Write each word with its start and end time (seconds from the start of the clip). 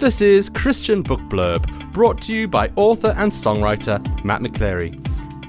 This 0.00 0.22
is 0.22 0.48
Christian 0.48 1.02
Book 1.02 1.20
Blurb, 1.28 1.92
brought 1.92 2.22
to 2.22 2.32
you 2.32 2.48
by 2.48 2.70
author 2.74 3.12
and 3.18 3.30
songwriter 3.30 4.00
Matt 4.24 4.40
McChlery. 4.40 4.98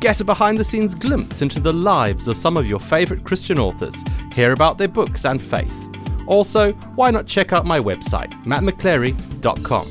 Get 0.02 0.20
a 0.20 0.26
behind 0.26 0.58
the 0.58 0.66
scenes 0.66 0.94
glimpse 0.94 1.42
into 1.42 1.62
the 1.62 1.72
lives 1.72 2.28
of 2.28 2.38
some 2.38 2.58
of 2.58 2.66
your 2.68 2.82
favourite 2.82 3.24
Christian 3.24 3.58
authors, 3.58 4.04
hear 4.36 4.52
about 4.52 4.78
their 4.78 4.90
books 4.90 5.24
and 5.24 5.42
faith. 5.42 5.88
Also, 6.28 6.74
why 6.96 7.12
not 7.12 7.28
check 7.28 7.54
out 7.54 7.66
my 7.66 7.80
website, 7.80 8.30
mattmcchlery.com. 8.44 9.88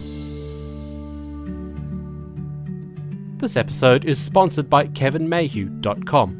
This 3.38 3.56
episode 3.56 4.04
is 4.04 4.18
sponsored 4.18 4.68
by 4.68 4.88
kevinmayhew.com. 4.88 6.36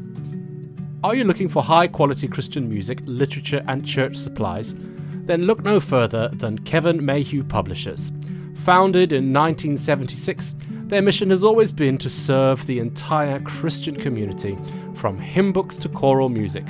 Are 1.03 1.15
you 1.15 1.23
looking 1.23 1.49
for 1.49 1.63
high 1.63 1.87
quality 1.87 2.27
Christian 2.27 2.69
music, 2.69 2.99
literature, 3.05 3.63
and 3.67 3.83
church 3.83 4.15
supplies? 4.15 4.75
Then 5.23 5.43
look 5.43 5.63
no 5.63 5.79
further 5.79 6.29
than 6.29 6.59
Kevin 6.59 7.05
Mayhew 7.05 7.43
Publishers. 7.43 8.11
Founded 8.55 9.11
in 9.11 9.33
1976, 9.33 10.55
their 10.85 11.01
mission 11.01 11.29
has 11.29 11.43
always 11.43 11.71
been 11.71 11.97
to 11.99 12.09
serve 12.09 12.65
the 12.65 12.79
entire 12.79 13.39
Christian 13.39 13.95
community, 13.95 14.57
from 14.95 15.17
hymn 15.17 15.51
books 15.51 15.77
to 15.77 15.89
choral 15.89 16.29
music, 16.29 16.65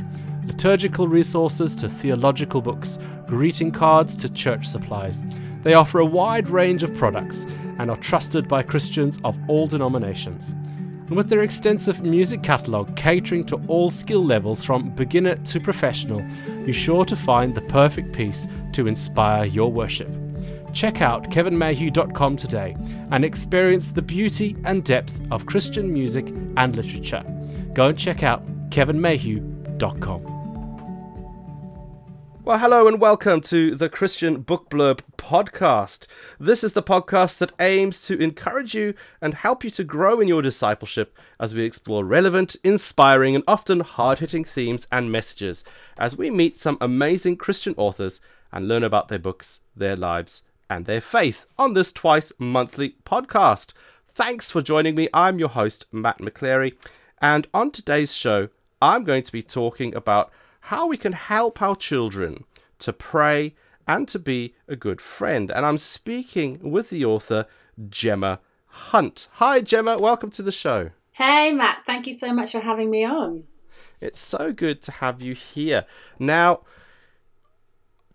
liturgical 0.46 1.08
resources 1.08 1.76
to 1.76 1.90
theological 1.90 2.62
books, 2.62 2.98
greeting 3.28 3.72
cards 3.72 4.16
to 4.16 4.32
church 4.32 4.68
supplies. 4.68 5.24
They 5.64 5.74
offer 5.74 6.00
a 6.00 6.06
wide 6.06 6.50
range 6.50 6.84
of 6.84 6.96
products 6.96 7.46
and 7.80 7.92
are 7.92 7.98
trusted 7.98 8.48
by 8.48 8.64
Christians 8.64 9.20
of 9.24 9.38
all 9.50 9.68
denominations. 9.68 10.56
And 11.12 11.18
with 11.18 11.28
their 11.28 11.42
extensive 11.42 12.04
music 12.04 12.42
catalogue 12.42 12.96
catering 12.96 13.44
to 13.48 13.62
all 13.68 13.90
skill 13.90 14.24
levels 14.24 14.64
from 14.64 14.92
beginner 14.92 15.36
to 15.36 15.60
professional, 15.60 16.26
you're 16.64 16.72
sure 16.72 17.04
to 17.04 17.18
find 17.18 17.54
the 17.54 17.64
perfect 17.64 18.14
piece 18.14 18.48
to 18.72 18.88
inspire 18.88 19.44
your 19.44 19.70
worship. 19.70 20.08
Check 20.72 21.02
out 21.02 21.30
kevinmayhew.com 21.30 22.38
today 22.38 22.78
and 23.12 23.26
experience 23.26 23.92
the 23.92 24.02
beauty 24.02 24.56
and 24.64 24.86
depth 24.86 25.20
of 25.32 25.46
Christian 25.46 25.92
music 25.92 26.30
and 26.56 26.78
literature. 26.78 27.26
Go 27.74 27.88
and 27.88 28.00
check 28.00 28.24
out 28.24 28.46
kevinmayhew.com. 28.70 30.41
Well, 32.44 32.58
hello 32.58 32.88
and 32.88 33.00
welcome 33.00 33.40
to 33.42 33.76
the 33.76 33.88
Christian 33.88 34.42
Book 34.42 34.68
Blurb 34.72 35.02
podcast. 35.16 36.08
This 36.40 36.64
is 36.64 36.74
the 36.74 36.82
podcast 36.82 37.38
that 37.38 37.52
aims 37.60 38.04
to 38.08 38.18
encourage 38.18 38.74
you 38.74 38.96
and 39.22 39.36
help 39.36 39.64
you 39.64 39.70
to 39.70 39.84
grow 39.84 40.20
in 40.20 40.28
your 40.28 40.42
discipleship 40.42 41.16
as 41.40 41.54
we 41.54 41.64
explore 41.64 42.04
relevant, 42.04 42.56
inspiring, 42.64 43.36
and 43.36 43.44
often 43.48 43.82
hard 43.82 44.20
hitting 44.20 44.44
themes 44.44 44.88
and 44.92 45.12
messages 45.12 45.64
as 46.00 46.18
we 46.18 46.32
meet 46.32 46.58
some 46.58 46.80
amazing 46.82 47.38
Christian 47.38 47.76
authors 47.78 48.22
and 48.52 48.68
learn 48.68 48.84
about 48.84 49.10
their 49.10 49.20
books, 49.20 49.60
their 49.76 49.96
lives, 49.96 50.42
and 50.68 50.88
their 50.88 51.00
faith 51.00 51.46
on 51.60 51.76
this 51.76 51.94
twice 51.94 52.34
monthly 52.40 52.96
podcast. 53.06 53.72
Thanks 54.16 54.50
for 54.50 54.64
joining 54.64 54.96
me. 54.96 55.10
I'm 55.14 55.38
your 55.38 55.50
host, 55.50 55.86
Matt 55.92 56.18
McChlery, 56.18 56.74
and 57.22 57.46
on 57.54 57.70
today's 57.70 58.16
show, 58.16 58.50
I'm 58.82 59.04
going 59.04 59.22
to 59.22 59.32
be 59.32 59.44
talking 59.44 59.94
about 59.94 60.32
how 60.62 60.88
we 60.88 60.98
can 60.98 61.14
help 61.14 61.62
our 61.62 61.76
children 61.76 62.46
to 62.80 62.94
pray 62.94 63.56
and 63.88 64.08
to 64.08 64.20
be 64.20 64.54
a 64.68 64.76
good 64.76 65.02
friend. 65.02 65.52
And 65.52 65.66
I'm 65.66 65.78
speaking 65.78 66.72
with 66.72 66.90
the 66.90 67.04
author, 67.06 67.46
Gemma 67.90 68.40
Hunt. 68.68 69.28
Hi, 69.34 69.62
Gemma. 69.62 69.98
Welcome 69.98 70.30
to 70.32 70.44
the 70.44 70.52
show. 70.52 70.92
Hey, 71.12 71.52
Matt. 71.52 71.84
Thank 71.86 72.08
you 72.08 72.18
so 72.18 72.34
much 72.34 72.52
for 72.54 72.60
having 72.60 72.90
me 72.90 73.04
on. 73.04 73.44
It's 74.00 74.20
so 74.20 74.54
good 74.54 74.82
to 74.84 74.92
have 74.92 75.22
you 75.22 75.34
here. 75.34 75.86
Now, 76.18 76.62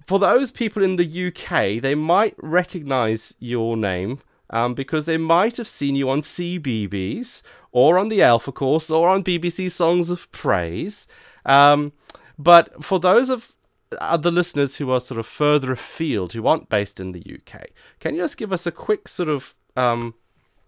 for 0.07 0.19
those 0.19 0.51
people 0.51 0.83
in 0.83 0.97
the 0.97 1.27
UK, 1.29 1.83
they 1.83 1.95
might 1.95 2.35
recognize 2.39 3.35
your 3.39 3.77
name 3.77 4.21
um, 4.51 4.75
because 4.75 5.07
they 5.07 5.19
might 5.19 5.57
have 5.57 5.69
seen 5.69 5.97
you 5.97 6.09
on 6.09 6.21
CBeebies 6.21 7.43
or 7.73 7.99
on 7.99 8.09
the 8.09 8.23
Alpha 8.23 8.53
Course 8.53 8.91
or 8.91 9.09
on 9.09 9.23
BBC 9.23 9.71
Songs 9.71 10.11
of 10.11 10.31
Praise. 10.33 11.07
Um, 11.45 11.93
but 12.39 12.85
for 12.85 12.99
those 12.99 13.31
of 13.31 13.55
other 14.01 14.31
listeners 14.31 14.77
who 14.77 14.91
are 14.91 15.01
sort 15.01 15.19
of 15.19 15.27
further 15.27 15.73
afield, 15.73 16.33
who 16.33 16.47
aren't 16.47 16.69
based 16.69 17.01
in 17.01 17.13
the 17.13 17.21
UK, 17.21 17.67
can 18.01 18.15
you 18.15 18.23
just 18.23 18.37
give 18.37 18.53
us 18.53 18.67
a 18.67 18.73
quick 18.73 19.09
sort 19.09 19.29
of 19.29 19.55
um, 19.77 20.15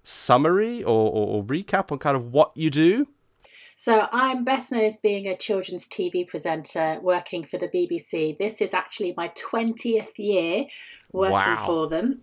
summary 0.04 0.82
or, 0.82 1.10
or, 1.10 1.26
or 1.38 1.44
recap 1.44 1.90
on 1.92 1.98
kind 1.98 2.16
of 2.16 2.32
what 2.32 2.56
you 2.56 2.70
do? 2.70 3.06
So, 3.76 4.08
I'm 4.10 4.42
best 4.42 4.72
known 4.72 4.82
as 4.82 4.96
being 4.96 5.28
a 5.28 5.36
children's 5.36 5.88
TV 5.88 6.26
presenter 6.26 6.98
working 7.00 7.44
for 7.44 7.58
the 7.58 7.68
BBC. 7.68 8.36
This 8.36 8.60
is 8.60 8.74
actually 8.74 9.14
my 9.16 9.28
20th 9.28 10.18
year 10.18 10.64
working 11.12 11.54
wow. 11.54 11.64
for 11.64 11.88
them. 11.88 12.22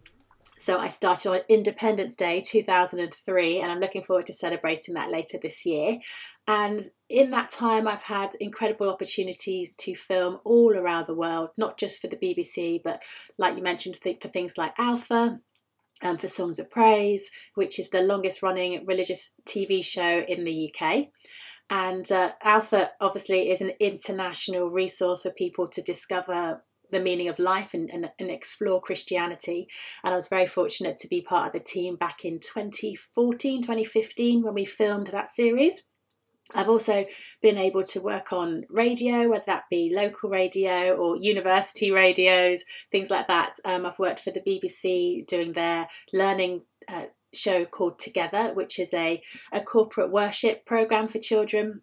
So, 0.57 0.79
I 0.79 0.87
started 0.87 1.29
on 1.29 1.39
Independence 1.49 2.15
Day 2.15 2.39
2003, 2.39 3.59
and 3.59 3.71
I'm 3.71 3.81
looking 3.81 4.01
forward 4.01 4.25
to 4.27 4.33
celebrating 4.33 4.93
that 4.93 5.11
later 5.11 5.37
this 5.37 5.65
year. 5.65 5.99
And 6.47 6.81
in 7.09 7.31
that 7.31 7.49
time, 7.49 7.87
I've 7.87 8.03
had 8.03 8.35
incredible 8.39 8.89
opportunities 8.89 9.75
to 9.77 9.95
film 9.95 10.39
all 10.45 10.73
around 10.73 11.07
the 11.07 11.15
world, 11.15 11.49
not 11.57 11.77
just 11.77 11.99
for 11.99 12.07
the 12.07 12.15
BBC, 12.15 12.81
but 12.83 13.03
like 13.37 13.57
you 13.57 13.63
mentioned, 13.63 13.97
for 14.01 14.29
things 14.29 14.57
like 14.57 14.73
Alpha, 14.77 15.39
um, 16.03 16.17
for 16.17 16.27
Songs 16.27 16.59
of 16.59 16.71
Praise, 16.71 17.29
which 17.55 17.79
is 17.79 17.89
the 17.89 18.01
longest 18.01 18.41
running 18.43 18.85
religious 18.85 19.33
TV 19.45 19.83
show 19.83 20.19
in 20.27 20.45
the 20.45 20.73
UK. 20.73 21.07
And 21.69 22.09
uh, 22.11 22.31
Alpha 22.43 22.91
obviously 23.01 23.49
is 23.49 23.61
an 23.61 23.71
international 23.79 24.69
resource 24.69 25.23
for 25.23 25.31
people 25.31 25.67
to 25.69 25.81
discover 25.81 26.63
the 26.91 26.99
meaning 26.99 27.27
of 27.27 27.39
life 27.39 27.73
and, 27.73 27.89
and, 27.89 28.09
and, 28.19 28.29
explore 28.29 28.81
Christianity. 28.81 29.67
And 30.03 30.13
I 30.13 30.15
was 30.15 30.27
very 30.27 30.45
fortunate 30.45 30.97
to 30.97 31.07
be 31.07 31.21
part 31.21 31.47
of 31.47 31.53
the 31.53 31.59
team 31.59 31.95
back 31.95 32.25
in 32.25 32.39
2014, 32.39 33.61
2015 33.61 34.43
when 34.43 34.53
we 34.53 34.65
filmed 34.65 35.07
that 35.07 35.29
series. 35.29 35.83
I've 36.53 36.69
also 36.69 37.05
been 37.41 37.57
able 37.57 37.83
to 37.85 38.01
work 38.01 38.31
on 38.31 38.65
radio, 38.69 39.27
whether 39.29 39.45
that 39.47 39.63
be 39.69 39.91
local 39.93 40.29
radio 40.29 40.95
or 40.95 41.17
university 41.17 41.91
radios, 41.91 42.63
things 42.91 43.09
like 43.09 43.27
that. 43.27 43.53
Um, 43.65 43.85
I've 43.85 43.97
worked 43.97 44.19
for 44.19 44.31
the 44.31 44.41
BBC 44.41 45.25
doing 45.25 45.53
their 45.53 45.87
learning 46.13 46.61
uh, 46.87 47.05
show 47.33 47.65
called 47.65 47.97
Together, 47.97 48.53
which 48.53 48.77
is 48.79 48.93
a, 48.93 49.21
a 49.51 49.61
corporate 49.61 50.11
worship 50.11 50.65
program 50.65 51.07
for 51.07 51.17
children 51.17 51.81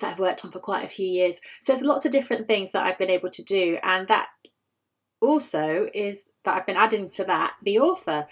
that 0.00 0.12
I've 0.12 0.18
worked 0.18 0.44
on 0.44 0.50
for 0.50 0.58
quite 0.58 0.84
a 0.84 0.88
few 0.88 1.06
years. 1.06 1.40
So 1.60 1.72
there's 1.72 1.84
lots 1.84 2.04
of 2.04 2.12
different 2.12 2.46
things 2.46 2.72
that 2.72 2.86
I've 2.86 2.98
been 2.98 3.10
able 3.10 3.30
to 3.30 3.42
do, 3.42 3.78
and 3.82 4.06
that 4.08 4.28
also 5.20 5.88
is 5.94 6.30
that 6.44 6.56
I've 6.56 6.66
been 6.66 6.76
adding 6.76 7.08
to 7.10 7.24
that 7.24 7.54
the 7.62 7.78
author 7.78 8.26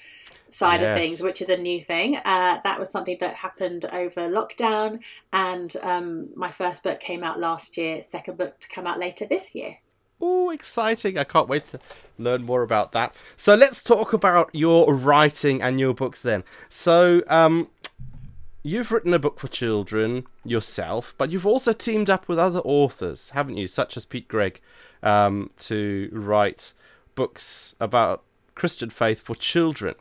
side 0.51 0.81
yes. 0.81 0.93
of 0.93 1.03
things, 1.03 1.21
which 1.21 1.41
is 1.41 1.49
a 1.49 1.57
new 1.57 1.83
thing. 1.83 2.17
Uh, 2.17 2.61
that 2.63 2.79
was 2.79 2.91
something 2.91 3.17
that 3.21 3.35
happened 3.35 3.85
over 3.93 4.29
lockdown, 4.29 5.03
and 5.33 5.77
um, 5.83 6.29
my 6.37 6.51
first 6.51 6.83
book 6.83 7.01
came 7.01 7.25
out 7.25 7.41
last 7.41 7.77
year. 7.77 8.03
Second 8.03 8.39
book 8.39 8.59
to 8.61 8.69
come 8.69 8.87
out 8.87 8.99
later 8.99 9.27
this 9.27 9.55
year. 9.55 9.79
Oh, 10.21 10.51
exciting! 10.51 11.19
I 11.19 11.25
can't 11.25 11.49
wait 11.49 11.67
to 11.67 11.81
learn 12.19 12.45
more 12.45 12.63
about 12.63 12.93
that. 12.93 13.15
So 13.37 13.55
let's 13.55 13.83
talk 13.83 14.13
about 14.13 14.49
your 14.53 14.95
writing 14.95 15.61
and 15.61 15.81
your 15.81 15.93
books 15.93 16.23
then. 16.23 16.45
So, 16.69 17.23
um, 17.27 17.69
you've 18.65 18.91
written 18.91 19.15
a 19.15 19.19
book 19.21 19.39
for 19.39 19.47
children 19.47 20.27
yourself, 20.45 21.15
but 21.17 21.31
you've 21.31 21.47
also 21.47 21.73
teamed 21.73 22.11
up 22.11 22.27
with 22.27 22.39
other 22.39 22.61
authors, 22.61 23.31
haven't 23.31 23.59
you? 23.59 23.69
Such 23.69 23.97
as 23.97 24.07
Pete 24.07 24.27
Greig, 24.27 24.61
um, 25.05 25.51
to 25.59 26.09
write 26.11 26.73
books 27.15 27.77
about 27.79 28.25
Christian 28.57 28.91
faith 28.91 29.21
for 29.21 29.37
children. 29.37 29.95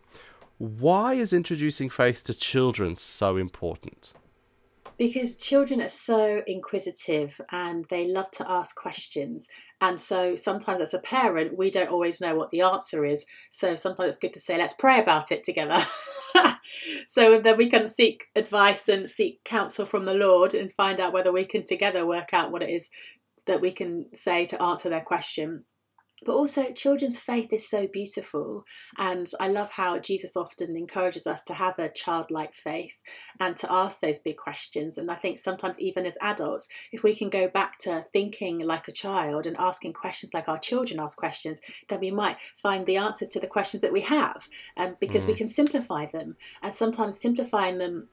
Why 0.57 1.15
is 1.15 1.33
introducing 1.33 1.89
faith 1.89 2.23
to 2.25 2.33
children 2.33 2.95
so 2.95 3.37
important? 3.37 4.13
Because 4.97 5.35
children 5.35 5.81
are 5.81 5.89
so 5.89 6.43
inquisitive 6.45 7.41
and 7.51 7.85
they 7.89 8.07
love 8.07 8.29
to 8.31 8.49
ask 8.49 8.75
questions. 8.75 9.49
And 9.81 9.99
so 9.99 10.35
sometimes, 10.35 10.79
as 10.79 10.93
a 10.93 10.99
parent, 10.99 11.57
we 11.57 11.71
don't 11.71 11.89
always 11.89 12.21
know 12.21 12.35
what 12.35 12.51
the 12.51 12.61
answer 12.61 13.03
is. 13.03 13.25
So 13.49 13.75
sometimes 13.75 14.09
it's 14.09 14.19
good 14.19 14.33
to 14.33 14.39
say, 14.39 14.57
let's 14.57 14.73
pray 14.73 15.01
about 15.01 15.31
it 15.31 15.43
together. 15.43 15.79
so 17.07 17.39
then 17.39 17.57
we 17.57 17.67
can 17.67 17.87
seek 17.87 18.25
advice 18.35 18.87
and 18.87 19.09
seek 19.09 19.43
counsel 19.43 19.85
from 19.85 20.05
the 20.05 20.13
Lord 20.13 20.53
and 20.53 20.71
find 20.71 20.99
out 20.99 21.13
whether 21.13 21.31
we 21.31 21.45
can 21.45 21.65
together 21.65 22.05
work 22.05 22.33
out 22.33 22.51
what 22.51 22.63
it 22.63 22.69
is 22.69 22.89
that 23.45 23.61
we 23.61 23.71
can 23.71 24.05
say 24.13 24.45
to 24.45 24.61
answer 24.61 24.89
their 24.89 25.01
question 25.01 25.65
but 26.25 26.33
also 26.33 26.71
children's 26.71 27.19
faith 27.19 27.51
is 27.51 27.67
so 27.67 27.87
beautiful 27.87 28.65
and 28.97 29.29
i 29.39 29.47
love 29.47 29.71
how 29.71 29.97
jesus 29.99 30.35
often 30.35 30.75
encourages 30.75 31.27
us 31.27 31.43
to 31.43 31.53
have 31.53 31.77
a 31.79 31.89
childlike 31.89 32.53
faith 32.53 32.97
and 33.39 33.55
to 33.55 33.71
ask 33.71 34.01
those 34.01 34.19
big 34.19 34.37
questions 34.37 34.97
and 34.97 35.09
i 35.11 35.15
think 35.15 35.37
sometimes 35.37 35.79
even 35.79 36.05
as 36.05 36.17
adults 36.21 36.67
if 36.91 37.03
we 37.03 37.15
can 37.15 37.29
go 37.29 37.47
back 37.47 37.77
to 37.77 38.05
thinking 38.13 38.59
like 38.59 38.87
a 38.87 38.91
child 38.91 39.45
and 39.45 39.57
asking 39.57 39.93
questions 39.93 40.33
like 40.33 40.47
our 40.47 40.57
children 40.57 40.99
ask 40.99 41.17
questions 41.17 41.61
then 41.89 41.99
we 41.99 42.11
might 42.11 42.37
find 42.55 42.85
the 42.85 42.97
answers 42.97 43.27
to 43.27 43.39
the 43.39 43.47
questions 43.47 43.81
that 43.81 43.93
we 43.93 44.01
have 44.01 44.47
um, 44.77 44.95
because 44.99 45.25
mm. 45.25 45.29
we 45.29 45.33
can 45.33 45.47
simplify 45.47 46.05
them 46.05 46.35
and 46.61 46.73
sometimes 46.73 47.19
simplifying 47.19 47.77
them 47.77 48.07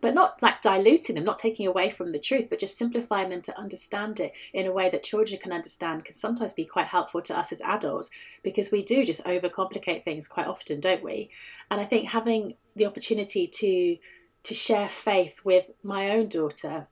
but 0.00 0.14
not 0.14 0.42
like 0.42 0.60
diluting 0.60 1.14
them, 1.14 1.24
not 1.24 1.36
taking 1.36 1.66
away 1.66 1.90
from 1.90 2.12
the 2.12 2.18
truth, 2.18 2.48
but 2.50 2.58
just 2.58 2.78
simplifying 2.78 3.30
them 3.30 3.42
to 3.42 3.58
understand 3.58 4.20
it 4.20 4.36
in 4.52 4.66
a 4.66 4.72
way 4.72 4.90
that 4.90 5.02
children 5.02 5.38
can 5.40 5.52
understand 5.52 6.04
can 6.04 6.14
sometimes 6.14 6.52
be 6.52 6.64
quite 6.64 6.86
helpful 6.86 7.22
to 7.22 7.36
us 7.36 7.52
as 7.52 7.60
adults 7.62 8.10
because 8.42 8.70
we 8.70 8.82
do 8.82 9.04
just 9.04 9.24
overcomplicate 9.24 10.04
things 10.04 10.28
quite 10.28 10.46
often, 10.46 10.80
don't 10.80 11.02
we? 11.02 11.30
And 11.70 11.80
I 11.80 11.84
think 11.84 12.08
having 12.08 12.54
the 12.76 12.86
opportunity 12.86 13.46
to 13.46 13.96
to 14.44 14.52
share 14.52 14.88
faith 14.88 15.40
with 15.42 15.70
my 15.82 16.10
own 16.10 16.28
daughter 16.28 16.86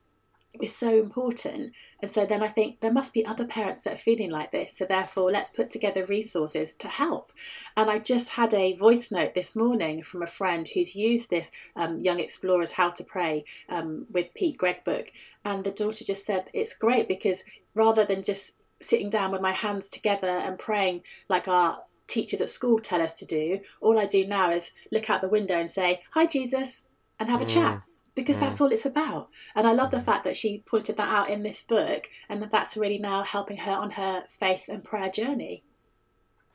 is 0.60 0.75
so 0.75 0.90
important. 0.99 1.72
And 2.00 2.10
so 2.10 2.26
then 2.26 2.43
I 2.43 2.49
think 2.49 2.81
there 2.81 2.93
must 2.93 3.14
be 3.14 3.25
other 3.25 3.44
parents 3.44 3.82
that 3.82 3.94
are 3.94 3.96
feeling 3.96 4.31
like 4.31 4.50
this. 4.50 4.76
So 4.76 4.84
therefore, 4.84 5.31
let's 5.31 5.50
put 5.50 5.70
together 5.70 6.04
resources 6.04 6.75
to 6.76 6.88
help. 6.88 7.32
And 7.76 7.90
I 7.90 7.99
just 7.99 8.31
had 8.31 8.52
a 8.54 8.75
voice 8.75 9.10
note 9.10 9.34
this 9.34 9.56
morning 9.56 10.02
from 10.02 10.22
a 10.22 10.26
friend 10.26 10.69
who's 10.69 10.96
used 10.96 11.31
this 11.31 11.50
um, 11.76 11.99
Young 11.99 12.19
Explorers 12.19 12.72
How 12.72 12.90
to 12.90 13.04
Pray 13.04 13.44
um, 13.69 14.06
with 14.10 14.34
Pete 14.34 14.58
Greig 14.58 14.84
book. 14.84 15.12
And 15.44 15.64
the 15.64 15.70
daughter 15.70 16.04
just 16.04 16.26
said, 16.26 16.50
it's 16.52 16.75
great 16.75 17.08
because 17.08 17.44
rather 17.75 18.05
than 18.05 18.22
just 18.22 18.55
sitting 18.81 19.10
down 19.10 19.31
with 19.31 19.40
my 19.40 19.52
hands 19.52 19.88
together 19.88 20.26
and 20.26 20.58
praying 20.58 21.02
like 21.28 21.46
our 21.48 21.82
teachers 22.08 22.40
at 22.40 22.50
school 22.50 22.78
tell 22.78 23.00
us 23.00 23.19
to 23.19 23.26
do, 23.26 23.60
all 23.81 23.98
I 23.98 24.06
do 24.06 24.26
now 24.26 24.50
is 24.50 24.72
look 24.90 25.08
out 25.08 25.22
the 25.22 25.28
window 25.28 25.58
and 25.58 25.70
say, 25.70 26.02
Hi, 26.12 26.26
Jesus, 26.26 26.87
and 27.19 27.28
have 27.28 27.40
a 27.40 27.44
mm. 27.44 27.55
chat 27.55 27.82
because 28.14 28.36
mm. 28.36 28.40
that's 28.40 28.60
all 28.60 28.72
it's 28.72 28.86
about. 28.86 29.28
And 29.54 29.66
I 29.66 29.72
love 29.72 29.90
the 29.90 30.00
fact 30.00 30.24
that 30.24 30.36
she 30.36 30.62
pointed 30.66 30.96
that 30.96 31.08
out 31.08 31.30
in 31.30 31.42
this 31.42 31.62
book 31.62 32.08
and 32.28 32.42
that 32.42 32.50
that's 32.50 32.76
really 32.76 32.98
now 32.98 33.22
helping 33.22 33.58
her 33.58 33.72
on 33.72 33.90
her 33.92 34.24
faith 34.28 34.68
and 34.68 34.84
prayer 34.84 35.10
journey. 35.10 35.64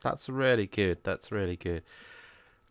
That's 0.01 0.29
really 0.29 0.67
good. 0.67 0.99
That's 1.03 1.31
really 1.31 1.55
good. 1.55 1.83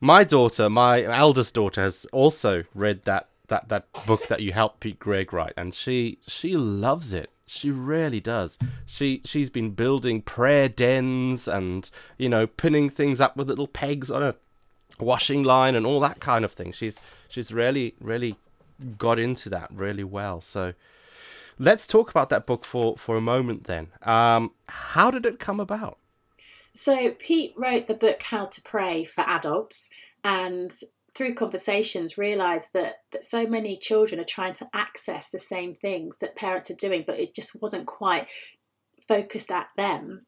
My 0.00 0.24
daughter, 0.24 0.68
my 0.68 1.02
eldest 1.02 1.54
daughter, 1.54 1.82
has 1.82 2.06
also 2.12 2.64
read 2.74 3.04
that 3.04 3.28
that 3.48 3.68
that 3.68 3.86
book 4.06 4.26
that 4.28 4.42
you 4.42 4.52
helped 4.52 4.80
Pete 4.80 4.98
Greig 4.98 5.32
write, 5.32 5.54
and 5.56 5.74
she 5.74 6.18
she 6.26 6.56
loves 6.56 7.12
it. 7.12 7.30
She 7.46 7.70
really 7.70 8.20
does. 8.20 8.58
She 8.84 9.22
she's 9.24 9.50
been 9.50 9.70
building 9.70 10.20
prayer 10.22 10.68
dens 10.68 11.48
and 11.48 11.90
you 12.18 12.28
know 12.28 12.46
pinning 12.46 12.90
things 12.90 13.20
up 13.20 13.36
with 13.36 13.48
little 13.48 13.68
pegs 13.68 14.10
on 14.10 14.22
a 14.22 14.34
washing 14.98 15.42
line 15.42 15.74
and 15.74 15.86
all 15.86 16.00
that 16.00 16.20
kind 16.20 16.44
of 16.44 16.52
thing. 16.52 16.72
She's 16.72 17.00
she's 17.28 17.52
really 17.52 17.94
really 18.00 18.36
got 18.99 19.19
into 19.19 19.49
that 19.50 19.70
really 19.73 20.05
well. 20.05 20.40
So 20.40 20.75
let's 21.58 21.87
talk 21.87 22.11
about 22.11 22.31
that 22.31 22.46
book 22.46 22.64
for, 22.64 22.96
for 22.96 23.17
a 23.17 23.20
moment 23.20 23.64
then. 23.64 23.88
Um, 24.02 24.52
how 24.69 25.11
did 25.11 25.26
it 25.26 25.38
come 25.38 25.61
about? 25.61 25.99
So 26.73 27.12
Pete 27.19 27.55
wrote 27.56 27.87
the 27.87 27.94
book 27.94 28.23
How 28.23 28.44
to 28.44 28.61
Pray 28.62 29.05
for 29.05 29.23
Adults 29.23 29.88
and 30.23 30.73
through 31.14 31.34
conversations 31.34 32.19
realized 32.19 32.75
that, 32.75 32.96
that 33.11 33.25
so 33.25 33.46
many 33.46 33.78
children 33.78 34.20
are 34.20 34.25
trying 34.25 34.52
to 34.52 34.69
access 34.75 35.31
the 35.31 35.38
same 35.38 35.72
things 35.72 36.17
that 36.20 36.37
parents 36.37 36.70
are 36.70 36.75
doing, 36.75 37.05
but 37.06 37.19
it 37.19 37.34
just 37.34 37.61
wasn't 37.62 37.87
quite 37.87 38.29
focused 39.08 39.50
at 39.50 39.69
them. 39.79 40.26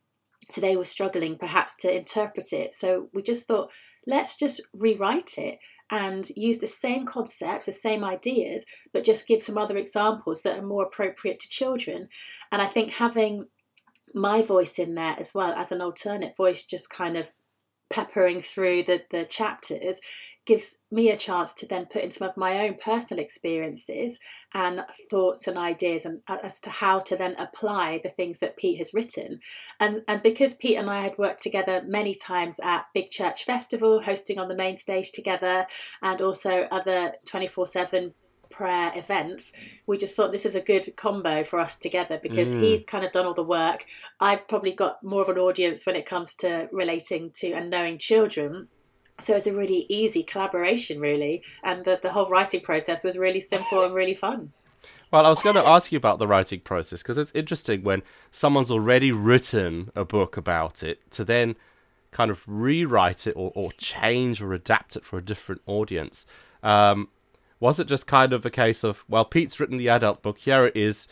So 0.49 0.62
they 0.62 0.77
were 0.77 0.87
struggling 0.87 1.37
perhaps 1.37 1.77
to 1.79 1.94
interpret 1.94 2.53
it. 2.53 2.73
So 2.73 3.11
we 3.12 3.23
just 3.23 3.47
thought, 3.47 3.71
let's 4.06 4.37
just 4.37 4.62
rewrite 4.73 5.37
it 5.37 5.59
and 5.90 6.29
use 6.37 6.58
the 6.58 6.67
same 6.67 7.06
concepts, 7.06 7.67
the 7.67 7.73
same 7.73 8.05
ideas, 8.05 8.67
but 8.93 9.05
just 9.05 9.26
give 9.26 9.43
some 9.43 9.58
other 9.58 9.76
examples 9.76 10.43
that 10.43 10.58
are 10.58 10.67
more 10.67 10.85
appropriate 10.85 11.38
to 11.40 11.49
children. 11.49 12.08
And 12.52 12.61
I 12.61 12.67
think 12.67 12.90
having 12.90 13.46
my 14.14 14.43
voice 14.43 14.79
in 14.79 14.94
there 14.94 15.17
as 15.19 15.35
well 15.35 15.52
as 15.52 15.73
an 15.73 15.81
alternate 15.81 16.37
voice 16.37 16.64
just 16.64 16.90
kind 16.90 17.17
of 17.17 17.32
peppering 17.90 18.40
through 18.40 18.82
the, 18.82 19.02
the 19.11 19.25
chapters 19.25 20.00
gives 20.49 20.76
me 20.90 21.11
a 21.11 21.17
chance 21.17 21.52
to 21.52 21.67
then 21.67 21.85
put 21.85 22.02
in 22.02 22.11
some 22.11 22.26
of 22.26 22.35
my 22.35 22.67
own 22.67 22.75
personal 22.75 23.23
experiences 23.23 24.19
and 24.55 24.82
thoughts 25.11 25.46
and 25.46 25.58
ideas 25.58 26.06
and 26.06 26.23
uh, 26.26 26.38
as 26.43 26.58
to 26.58 26.70
how 26.70 26.99
to 26.99 27.17
then 27.17 27.35
apply 27.38 28.00
the 28.02 28.08
things 28.08 28.40
that 28.40 28.56
Pete 28.56 28.79
has 28.79 28.94
written. 28.94 29.38
And 29.79 30.02
and 30.08 30.23
because 30.23 30.55
Pete 30.55 30.79
and 30.79 30.88
I 30.88 31.02
had 31.02 31.19
worked 31.19 31.43
together 31.43 31.82
many 31.87 32.14
times 32.14 32.58
at 32.62 32.87
Big 32.94 33.11
Church 33.11 33.44
Festival, 33.44 34.00
hosting 34.00 34.38
on 34.38 34.49
the 34.49 34.56
main 34.56 34.79
stage 34.79 35.12
together, 35.12 35.67
and 36.00 36.23
also 36.23 36.67
other 36.70 37.12
24-7 37.29 38.14
prayer 38.50 38.93
events, 38.95 39.53
we 39.87 39.99
just 39.99 40.15
thought 40.15 40.33
this 40.33 40.47
is 40.47 40.55
a 40.55 40.61
good 40.61 40.97
combo 40.97 41.45
for 41.45 41.59
us 41.59 41.77
together 41.77 42.19
because 42.23 42.55
mm. 42.55 42.62
he's 42.62 42.85
kind 42.85 43.05
of 43.05 43.12
done 43.12 43.27
all 43.27 43.35
the 43.35 43.43
work. 43.43 43.87
I've 44.21 44.47
probably 44.49 44.73
got 44.73 45.03
more 45.03 45.23
of 45.23 45.29
an 45.29 45.39
audience 45.39 45.85
when 45.87 45.97
it 45.97 46.06
comes 46.06 46.35
to 46.37 46.69
relating 46.73 47.31
to 47.37 47.53
and 47.53 47.71
knowing 47.71 47.99
children 47.99 48.69
so 49.21 49.35
it's 49.35 49.47
a 49.47 49.53
really 49.53 49.87
easy 49.89 50.23
collaboration 50.23 51.00
really 51.00 51.43
and 51.65 51.85
the, 51.85 51.99
the 52.03 52.11
whole 52.11 52.27
writing 52.27 52.61
process 52.61 53.03
was 53.03 53.19
really 53.19 53.41
simple 53.41 53.85
and 53.85 53.95
really 53.95 54.15
fun 54.15 54.53
well 55.11 55.27
i 55.27 55.29
was 55.29 55.43
going 55.43 55.56
to 55.56 55.67
ask 55.67 55.93
you 55.93 55.97
about 55.97 56.19
the 56.19 56.27
writing 56.27 56.61
process 56.61 57.03
because 57.03 57.19
it's 57.19 57.33
interesting 57.35 57.83
when 57.83 58.03
someone's 58.31 58.71
already 58.71 59.12
written 59.12 59.91
a 59.94 60.05
book 60.05 60.37
about 60.37 60.83
it 60.83 61.11
to 61.11 61.25
then 61.25 61.56
kind 62.11 62.31
of 62.31 62.43
rewrite 62.47 63.27
it 63.27 63.33
or, 63.37 63.53
or 63.55 63.73
change 63.73 64.41
or 64.41 64.53
adapt 64.53 64.97
it 64.97 65.05
for 65.05 65.19
a 65.19 65.25
different 65.25 65.61
audience 65.67 66.27
um, 66.62 67.09
was 67.60 67.81
it 67.81 67.87
just 67.87 68.06
kind 68.06 68.32
of 68.32 68.44
a 68.44 68.50
case 68.50 68.84
of 68.84 69.05
well 69.08 69.25
pete's 69.25 69.58
written 69.58 69.76
the 69.76 69.88
adult 69.88 70.22
book 70.22 70.38
here 70.38 70.66
it 70.66 70.76
is 70.76 71.08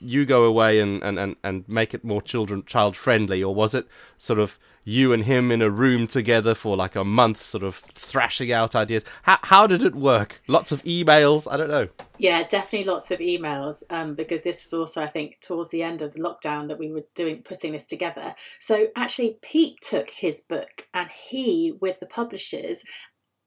you 0.00 0.24
go 0.24 0.44
away 0.44 0.80
and, 0.80 1.02
and, 1.02 1.18
and, 1.18 1.36
and 1.44 1.68
make 1.68 1.92
it 1.92 2.02
more 2.02 2.22
children 2.22 2.64
child 2.64 2.96
friendly 2.96 3.44
or 3.44 3.54
was 3.54 3.74
it 3.74 3.86
sort 4.18 4.38
of 4.38 4.58
you 4.82 5.12
and 5.12 5.24
him 5.24 5.52
in 5.52 5.60
a 5.60 5.68
room 5.68 6.06
together 6.06 6.54
for 6.54 6.74
like 6.74 6.96
a 6.96 7.04
month 7.04 7.40
sort 7.40 7.62
of 7.62 7.76
thrashing 7.76 8.50
out 8.50 8.74
ideas? 8.74 9.04
How, 9.22 9.38
how 9.42 9.66
did 9.66 9.82
it 9.82 9.94
work? 9.94 10.42
Lots 10.48 10.72
of 10.72 10.82
emails? 10.84 11.46
I 11.50 11.58
don't 11.58 11.68
know. 11.68 11.88
Yeah 12.18 12.44
definitely 12.44 12.90
lots 12.90 13.10
of 13.10 13.18
emails 13.18 13.82
um, 13.90 14.14
because 14.14 14.40
this 14.40 14.64
was 14.64 14.72
also 14.72 15.02
i 15.02 15.06
think 15.06 15.38
towards 15.40 15.70
the 15.70 15.82
end 15.82 16.02
of 16.02 16.14
the 16.14 16.20
lockdown 16.20 16.68
that 16.68 16.78
we 16.78 16.90
were 16.90 17.04
doing 17.14 17.42
putting 17.42 17.72
this 17.72 17.86
together. 17.86 18.34
So 18.58 18.88
actually 18.96 19.38
pete 19.42 19.80
took 19.82 20.10
his 20.10 20.40
book 20.40 20.88
and 20.94 21.10
he 21.10 21.74
with 21.80 22.00
the 22.00 22.06
publishers 22.06 22.82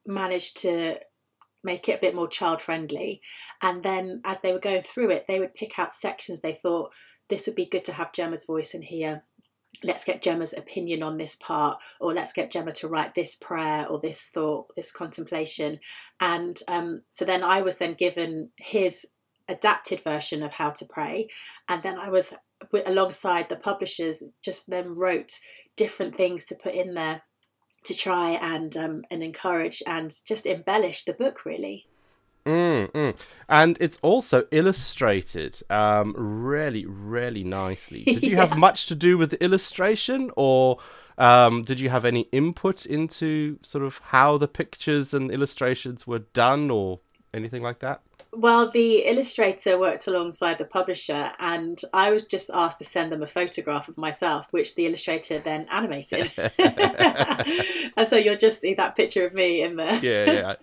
managed 0.06 0.58
to 0.58 0.98
make 1.64 1.88
it 1.88 1.98
a 1.98 2.00
bit 2.00 2.14
more 2.14 2.28
child 2.28 2.60
friendly. 2.60 3.20
And 3.62 3.82
then 3.82 4.20
as 4.24 4.40
they 4.40 4.52
were 4.52 4.58
going 4.58 4.82
through 4.82 5.10
it, 5.10 5.26
they 5.26 5.38
would 5.38 5.54
pick 5.54 5.78
out 5.78 5.92
sections 5.92 6.40
they 6.40 6.52
thought 6.52 6.92
this 7.28 7.46
would 7.46 7.56
be 7.56 7.66
good 7.66 7.84
to 7.84 7.92
have 7.92 8.12
Gemma's 8.12 8.44
voice 8.44 8.74
in 8.74 8.82
here. 8.82 9.24
Let's 9.82 10.04
get 10.04 10.22
Gemma's 10.22 10.52
opinion 10.52 11.02
on 11.02 11.16
this 11.16 11.34
part, 11.34 11.82
or 12.00 12.14
let's 12.14 12.32
get 12.32 12.50
Gemma 12.50 12.72
to 12.72 12.88
write 12.88 13.14
this 13.14 13.34
prayer 13.34 13.86
or 13.88 13.98
this 13.98 14.26
thought, 14.26 14.74
this 14.76 14.92
contemplation. 14.92 15.80
And 16.20 16.60
um, 16.68 17.02
so 17.10 17.24
then 17.24 17.42
I 17.42 17.62
was 17.62 17.78
then 17.78 17.94
given 17.94 18.50
his 18.56 19.06
adapted 19.48 20.00
version 20.00 20.42
of 20.42 20.52
how 20.52 20.70
to 20.70 20.86
pray. 20.86 21.28
And 21.68 21.80
then 21.80 21.98
I 21.98 22.08
was 22.08 22.32
alongside 22.86 23.48
the 23.48 23.56
publishers, 23.56 24.22
just 24.42 24.70
then 24.70 24.94
wrote 24.94 25.40
different 25.76 26.16
things 26.16 26.46
to 26.46 26.54
put 26.54 26.74
in 26.74 26.94
there 26.94 27.22
to 27.84 27.94
try 27.94 28.30
and 28.30 28.76
um, 28.76 29.04
and 29.10 29.22
encourage 29.22 29.82
and 29.86 30.14
just 30.24 30.46
embellish 30.46 31.04
the 31.04 31.12
book 31.12 31.44
really. 31.44 31.86
Mm, 32.46 32.90
mm. 32.92 33.16
And 33.48 33.76
it's 33.80 33.98
also 34.02 34.46
illustrated 34.50 35.62
um, 35.70 36.14
really, 36.16 36.84
really 36.84 37.42
nicely. 37.42 38.04
Did 38.04 38.22
you 38.22 38.32
yeah. 38.32 38.46
have 38.46 38.58
much 38.58 38.86
to 38.86 38.94
do 38.94 39.16
with 39.16 39.30
the 39.30 39.42
illustration, 39.42 40.30
or 40.36 40.78
um, 41.16 41.62
did 41.62 41.80
you 41.80 41.88
have 41.90 42.04
any 42.04 42.22
input 42.32 42.84
into 42.84 43.58
sort 43.62 43.84
of 43.84 43.98
how 43.98 44.36
the 44.36 44.48
pictures 44.48 45.14
and 45.14 45.30
illustrations 45.30 46.06
were 46.06 46.18
done, 46.18 46.70
or 46.70 47.00
anything 47.32 47.62
like 47.62 47.78
that? 47.78 48.02
Well, 48.36 48.70
the 48.70 48.98
illustrator 49.06 49.78
worked 49.78 50.06
alongside 50.06 50.58
the 50.58 50.64
publisher, 50.64 51.32
and 51.38 51.80
I 51.92 52.10
was 52.10 52.22
just 52.22 52.50
asked 52.52 52.78
to 52.78 52.84
send 52.84 53.12
them 53.12 53.22
a 53.22 53.26
photograph 53.26 53.88
of 53.88 53.96
myself, 53.98 54.48
which 54.52 54.74
the 54.74 54.86
illustrator 54.86 55.38
then 55.38 55.66
animated. 55.70 56.30
and 57.96 58.08
so 58.08 58.16
you'll 58.16 58.36
just 58.36 58.60
see 58.60 58.74
that 58.74 58.96
picture 58.96 59.26
of 59.26 59.34
me 59.34 59.62
in 59.62 59.76
there. 59.76 59.96
yeah, 60.02 60.30
yeah. 60.30 60.54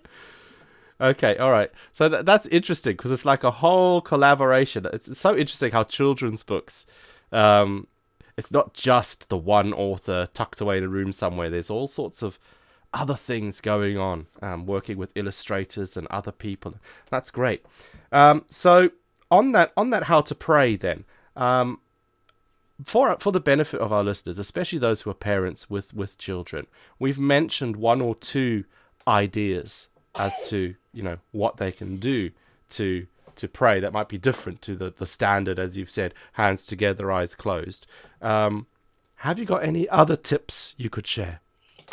Okay, 1.01 1.35
all 1.37 1.51
right. 1.51 1.71
So 1.91 2.09
th- 2.09 2.25
that's 2.25 2.45
interesting 2.47 2.95
because 2.95 3.11
it's 3.11 3.25
like 3.25 3.43
a 3.43 3.51
whole 3.51 4.01
collaboration. 4.01 4.85
It's 4.93 5.17
so 5.17 5.35
interesting 5.35 5.71
how 5.71 5.83
children's 5.83 6.43
books, 6.43 6.85
um, 7.31 7.87
it's 8.37 8.51
not 8.51 8.75
just 8.75 9.29
the 9.29 9.37
one 9.37 9.73
author 9.73 10.27
tucked 10.33 10.61
away 10.61 10.77
in 10.77 10.83
a 10.83 10.87
room 10.87 11.11
somewhere. 11.11 11.49
There's 11.49 11.71
all 11.71 11.87
sorts 11.87 12.21
of 12.21 12.37
other 12.93 13.15
things 13.15 13.61
going 13.61 13.97
on, 13.97 14.27
um, 14.41 14.65
working 14.65 14.97
with 14.97 15.11
illustrators 15.15 15.95
and 15.95 16.07
other 16.07 16.31
people. 16.31 16.75
That's 17.09 17.31
great. 17.31 17.65
Um, 18.11 18.45
so 18.49 18.91
on 19.29 19.53
that 19.53 19.71
on 19.77 19.89
that 19.91 20.03
how 20.03 20.21
to 20.21 20.35
pray 20.35 20.75
then. 20.75 21.05
Um, 21.35 21.79
for 22.83 23.15
for 23.19 23.31
the 23.31 23.39
benefit 23.39 23.79
of 23.79 23.93
our 23.93 24.03
listeners, 24.03 24.39
especially 24.39 24.79
those 24.79 25.01
who 25.01 25.09
are 25.09 25.15
parents 25.15 25.69
with 25.69 25.93
with 25.93 26.17
children, 26.17 26.67
we've 26.99 27.19
mentioned 27.19 27.75
one 27.75 28.01
or 28.01 28.15
two 28.15 28.65
ideas 29.07 29.87
as 30.15 30.49
to 30.49 30.75
you 30.93 31.03
know 31.03 31.17
what 31.31 31.57
they 31.57 31.71
can 31.71 31.97
do 31.97 32.31
to 32.69 33.07
to 33.35 33.47
pray 33.47 33.79
that 33.79 33.93
might 33.93 34.09
be 34.09 34.17
different 34.17 34.61
to 34.63 34.75
the 34.75 34.93
the 34.97 35.05
standard, 35.05 35.59
as 35.59 35.77
you've 35.77 35.91
said, 35.91 36.13
hands 36.33 36.65
together, 36.65 37.11
eyes 37.11 37.35
closed. 37.35 37.85
Um, 38.21 38.67
have 39.17 39.37
you 39.37 39.45
got 39.45 39.63
any 39.63 39.87
other 39.89 40.15
tips 40.15 40.73
you 40.77 40.89
could 40.89 41.05
share? 41.05 41.40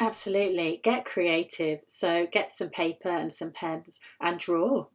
Absolutely. 0.00 0.81
Get 0.83 1.05
creative. 1.05 1.81
So 1.87 2.26
get 2.31 2.50
some 2.50 2.71
paper 2.71 3.09
and 3.09 3.33
some 3.33 3.50
pens 3.50 4.00
and 4.21 4.38
draw. 4.38 4.87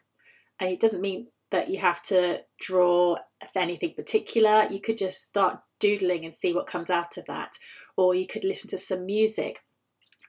And 0.59 0.71
it 0.71 0.79
doesn't 0.79 1.01
mean 1.01 1.27
that 1.51 1.69
you 1.69 1.79
have 1.79 2.01
to 2.03 2.41
draw 2.59 3.17
anything 3.55 3.93
particular. 3.95 4.67
You 4.69 4.79
could 4.79 4.97
just 4.97 5.27
start 5.27 5.59
doodling 5.79 6.23
and 6.23 6.33
see 6.33 6.53
what 6.53 6.67
comes 6.67 6.89
out 6.89 7.17
of 7.17 7.25
that. 7.25 7.51
Or 7.97 8.15
you 8.15 8.25
could 8.25 8.43
listen 8.43 8.69
to 8.69 8.77
some 8.77 9.05
music 9.05 9.59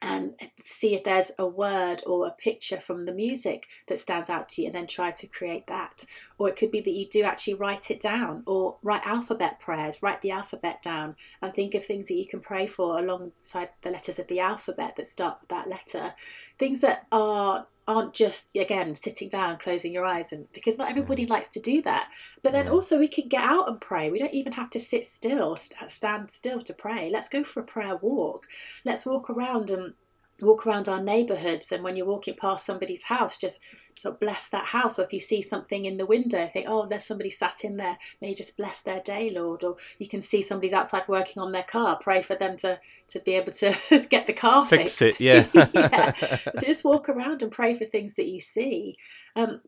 and 0.05 0.35
see 0.63 0.95
if 0.95 1.03
there's 1.03 1.31
a 1.39 1.47
word 1.47 2.03
or 2.07 2.27
a 2.27 2.31
picture 2.31 2.79
from 2.79 3.07
the 3.07 3.13
music 3.13 3.67
that 3.87 3.99
stands 3.99 4.29
out 4.29 4.49
to 4.51 4.61
you 4.61 4.67
and 4.67 4.75
then 4.75 4.87
try 4.87 5.11
to 5.11 5.27
create 5.27 5.67
that. 5.67 6.05
Or 6.37 6.49
it 6.49 6.57
could 6.57 6.71
be 6.71 6.81
that 6.81 6.91
you 6.91 7.07
do 7.07 7.23
actually 7.23 7.55
write 7.55 7.91
it 7.91 8.01
down 8.01 8.43
or 8.47 8.77
write 8.83 9.07
alphabet 9.07 9.59
prayers, 9.61 10.03
write 10.03 10.21
the 10.21 10.31
alphabet 10.31 10.83
down 10.83 11.17
and 11.41 11.55
think 11.55 11.75
of 11.75 11.85
things 11.85 12.09
that 12.09 12.15
you 12.15 12.27
can 12.27 12.41
pray 12.41 12.67
for 12.67 12.99
alongside 12.99 13.71
the 13.81 13.91
letters 13.91 14.19
of 14.19 14.27
the 14.27 14.41
alphabet 14.41 14.97
that 14.97 15.07
start 15.07 15.39
with 15.41 15.49
that 15.49 15.69
letter. 15.69 16.15
Things 16.59 16.83
that 16.83 17.07
are 17.11 17.67
aren't 17.87 18.15
just 18.15 18.51
again 18.57 18.95
sitting 18.95 19.29
down 19.29 19.59
closing 19.59 19.93
your 19.93 20.07
eyes 20.07 20.33
and 20.33 20.51
because 20.53 20.79
not 20.79 20.91
everybody 20.91 21.27
mm. 21.27 21.31
likes 21.31 21.49
to 21.49 21.61
do 21.61 21.83
that. 21.83 22.09
But 22.43 22.53
then 22.53 22.69
also 22.69 22.99
we 22.99 23.09
can 23.09 23.29
get 23.29 23.43
out 23.43 23.69
and 23.69 23.81
pray. 23.81 24.11
We 24.11 24.19
don't 24.19 24.35
even 24.35 24.53
have 24.53 24.71
to 24.71 24.81
sit 24.81 25.05
still 25.05 25.43
or 25.43 25.57
stand 25.57 26.31
still 26.31 26.61
to 26.63 26.75
pray. 26.75 27.11
Let's 27.11 27.29
go 27.29 27.45
for 27.45 27.61
a 27.61 27.65
prayer 27.65 27.97
walk. 27.97 28.47
Let's 28.85 29.05
walk 29.05 29.31
around 29.31 29.71
and 29.71 29.95
walk 30.41 30.67
around 30.67 30.89
our 30.89 31.03
neighborhoods 31.03 31.73
and 31.73 31.85
when 31.85 31.97
you're 31.97 32.07
walking 32.07 32.35
past 32.35 32.67
somebody's 32.67 33.05
house 33.05 33.37
just 33.37 33.61
sort 33.99 34.15
of 34.15 34.21
bless 34.21 34.49
that 34.49 34.67
house. 34.67 34.99
Or 34.99 35.03
if 35.03 35.13
you 35.13 35.21
see 35.21 35.41
something 35.43 35.85
in 35.85 35.97
the 35.97 36.07
window 36.07 36.49
think 36.53 36.67
oh 36.69 36.87
there's 36.87 37.05
somebody 37.05 37.31
sat 37.31 37.65
in 37.65 37.77
there. 37.77 37.99
May 38.21 38.29
you 38.29 38.35
just 38.35 38.57
bless 38.57 38.81
their 38.83 39.01
day 39.01 39.31
lord. 39.31 39.65
Or 39.65 39.77
you 39.99 40.09
can 40.09 40.21
see 40.21 40.43
somebody's 40.43 40.73
outside 40.73 41.07
working 41.09 41.43
on 41.43 41.53
their 41.53 41.63
car. 41.63 41.99
Pray 42.01 42.23
for 42.23 42.35
them 42.35 42.57
to 42.59 42.81
to 43.09 43.21
be 43.21 43.35
able 43.35 43.53
to 43.53 43.75
get 44.11 44.27
the 44.27 44.33
car 44.33 44.67
fix 44.67 44.99
fixed. 44.99 45.21
it 45.21 45.25
yeah. 45.25 45.47
yeah. 45.75 46.13
So 46.59 46.67
just 46.67 46.85
walk 46.85 47.09
around 47.09 47.43
and 47.43 47.51
pray 47.51 47.75
for 47.75 47.85
things 47.85 48.15
that 48.15 48.27
you 48.27 48.41
see 48.41 48.97
um, 49.37 49.61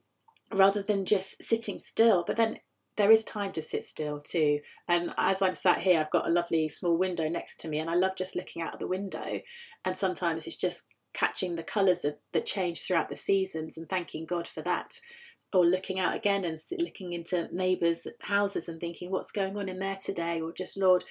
rather 0.53 0.83
than 0.83 1.05
just 1.05 1.43
sitting 1.43 1.79
still. 1.79 2.25
But 2.27 2.37
then 2.37 2.59
there 2.97 3.11
is 3.11 3.25
time 3.25 3.53
to 3.53 3.63
sit 3.63 3.83
still 3.83 4.21
too. 4.21 4.61
And 4.89 5.13
as 5.19 5.43
I'm 5.43 5.55
sat 5.55 5.79
here, 5.79 6.01
I've 6.01 6.11
got 6.11 6.27
a 6.27 6.33
lovely 6.33 6.69
small 6.69 6.97
window 6.97 7.29
next 7.29 7.61
to 7.61 7.69
me, 7.69 7.79
and 7.79 7.91
I 7.91 7.95
love 7.95 8.17
just 8.17 8.37
looking 8.37 8.63
out 8.63 8.75
of 8.75 8.81
the 8.81 8.87
window. 8.87 9.41
And 9.85 9.97
sometimes 9.97 10.47
it's 10.47 10.57
just 10.57 10.89
catching 11.13 11.57
the 11.57 11.63
colours 11.63 12.05
that 12.33 12.47
change 12.47 12.83
throughout 12.83 13.09
the 13.09 13.17
seasons 13.17 13.77
and 13.77 13.89
thanking 13.89 14.27
God 14.27 14.47
for 14.47 14.63
that. 14.63 14.99
Or 15.53 15.65
looking 15.65 15.99
out 15.99 16.15
again 16.15 16.45
and 16.45 16.59
looking 16.79 17.13
into 17.13 17.49
neighbours' 17.55 18.07
houses 18.21 18.69
and 18.69 18.81
thinking, 18.81 19.11
what's 19.11 19.31
going 19.31 19.57
on 19.57 19.69
in 19.69 19.79
there 19.79 19.97
today? 19.97 20.41
Or 20.41 20.53
just, 20.53 20.77
Lord, 20.77 21.05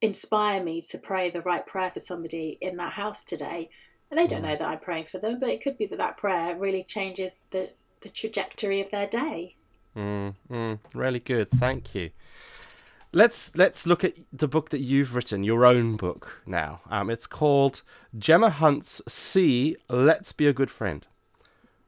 inspire 0.00 0.62
me 0.62 0.80
to 0.90 0.98
pray 0.98 1.30
the 1.30 1.42
right 1.42 1.66
prayer 1.66 1.90
for 1.90 2.00
somebody 2.00 2.56
in 2.60 2.76
that 2.76 2.92
house 2.92 3.24
today. 3.24 3.68
And 4.10 4.18
they 4.18 4.26
don't 4.26 4.42
mm. 4.42 4.50
know 4.50 4.56
that 4.56 4.68
I'm 4.68 4.78
praying 4.78 5.06
for 5.06 5.18
them, 5.18 5.38
but 5.40 5.48
it 5.48 5.62
could 5.62 5.76
be 5.76 5.86
that 5.86 5.98
that 5.98 6.16
prayer 6.16 6.56
really 6.56 6.84
changes 6.84 7.40
the, 7.50 7.70
the 8.00 8.08
trajectory 8.08 8.80
of 8.80 8.90
their 8.90 9.08
day. 9.08 9.56
Mm, 9.96 10.34
mm, 10.50 10.78
really 10.92 11.20
good. 11.20 11.48
Thank 11.50 11.94
you. 11.94 12.10
Let's 13.12 13.54
let's 13.54 13.86
look 13.86 14.02
at 14.02 14.14
the 14.32 14.48
book 14.48 14.70
that 14.70 14.80
you've 14.80 15.14
written, 15.14 15.44
your 15.44 15.64
own 15.64 15.96
book 15.96 16.42
now. 16.46 16.80
Um, 16.90 17.10
it's 17.10 17.28
called 17.28 17.82
Gemma 18.18 18.50
Hunt's 18.50 19.00
See, 19.06 19.76
Let's 19.88 20.32
Be 20.32 20.48
a 20.48 20.52
Good 20.52 20.70
Friend. 20.70 21.06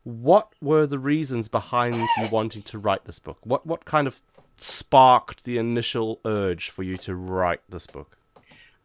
What 0.04 0.52
were 0.62 0.86
the 0.86 1.00
reasons 1.00 1.48
behind 1.48 1.96
you 1.96 2.28
wanting 2.30 2.62
to 2.62 2.78
write 2.78 3.06
this 3.06 3.18
book? 3.18 3.38
What 3.42 3.66
what 3.66 3.84
kind 3.84 4.06
of 4.06 4.22
sparked 4.56 5.44
the 5.44 5.58
initial 5.58 6.20
urge 6.24 6.70
for 6.70 6.84
you 6.84 6.96
to 6.98 7.16
write 7.16 7.60
this 7.68 7.88
book? 7.88 8.16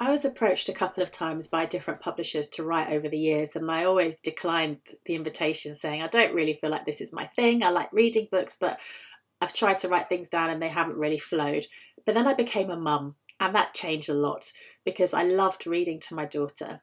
I 0.01 0.10
was 0.10 0.25
approached 0.25 0.68
a 0.68 0.74
couple 0.74 1.04
of 1.04 1.12
times 1.12 1.48
by 1.48 1.68
different 1.68 2.01
publishers 2.01 2.48
to 2.50 2.63
write 2.63 2.90
over 2.90 3.08
the 3.08 3.20
years, 3.20 3.56
and 3.56 3.70
I 3.70 3.84
always 3.84 4.18
declined 4.18 4.78
the 5.06 5.13
invitation, 5.13 5.75
saying, 5.75 6.01
I 6.01 6.08
don't 6.08 6.34
really 6.34 6.54
feel 6.54 6.72
like 6.72 6.86
this 6.86 7.01
is 7.01 7.13
my 7.13 7.28
thing. 7.28 7.62
I 7.62 7.70
like 7.70 7.94
reading 7.94 8.28
books, 8.32 8.58
but 8.60 8.80
I've 9.42 9.54
tried 9.54 9.80
to 9.80 9.90
write 9.90 10.08
things 10.08 10.30
down 10.30 10.52
and 10.52 10.62
they 10.62 10.70
haven't 10.70 10.98
really 10.98 11.18
flowed. 11.18 11.66
But 12.06 12.16
then 12.16 12.28
I 12.28 12.34
became 12.34 12.70
a 12.70 12.78
mum, 12.78 13.16
and 13.40 13.56
that 13.56 13.74
changed 13.74 14.10
a 14.10 14.14
lot 14.14 14.52
because 14.86 15.14
I 15.14 15.24
loved 15.24 15.68
reading 15.68 16.00
to 16.02 16.16
my 16.16 16.26
daughter. 16.26 16.82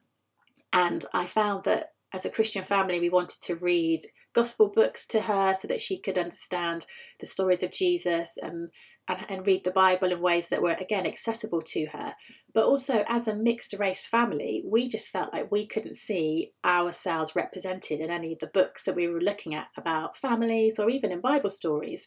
And 0.73 1.05
I 1.15 1.27
found 1.27 1.65
that 1.65 1.93
as 2.13 2.25
a 2.25 2.31
Christian 2.31 2.65
family, 2.65 3.01
we 3.01 3.11
wanted 3.11 3.41
to 3.43 3.57
read 3.57 4.01
gospel 4.33 4.69
books 4.69 5.07
to 5.07 5.23
her 5.23 5.55
so 5.55 5.69
that 5.69 5.81
she 5.81 5.99
could 5.99 6.19
understand 6.19 6.87
the 7.21 7.27
stories 7.27 7.63
of 7.63 7.73
Jesus 7.73 8.39
and, 8.41 8.71
and, 9.09 9.27
and 9.29 9.47
read 9.47 9.65
the 9.65 9.71
Bible 9.71 10.11
in 10.13 10.21
ways 10.21 10.49
that 10.49 10.63
were, 10.63 10.73
again, 10.73 11.07
accessible 11.07 11.61
to 11.63 11.87
her. 11.87 12.15
But 12.55 12.65
also, 12.65 13.05
as 13.09 13.29
a 13.29 13.35
mixed 13.35 13.75
race 13.79 14.07
family, 14.07 14.63
we 14.67 14.89
just 14.89 15.11
felt 15.11 15.33
like 15.33 15.51
we 15.51 15.67
couldn't 15.67 15.97
see 15.97 16.53
ourselves 16.65 17.37
represented 17.37 18.01
in 18.01 18.11
any 18.11 18.33
of 18.33 18.39
the 18.39 18.47
books 18.47 18.85
that 18.85 18.97
we 18.97 19.09
were 19.09 19.21
looking 19.21 19.55
at 19.55 19.69
about 19.77 20.17
families 20.17 20.79
or 20.79 20.91
even 20.91 21.13
in 21.13 21.21
Bible 21.21 21.51
stories. 21.51 22.07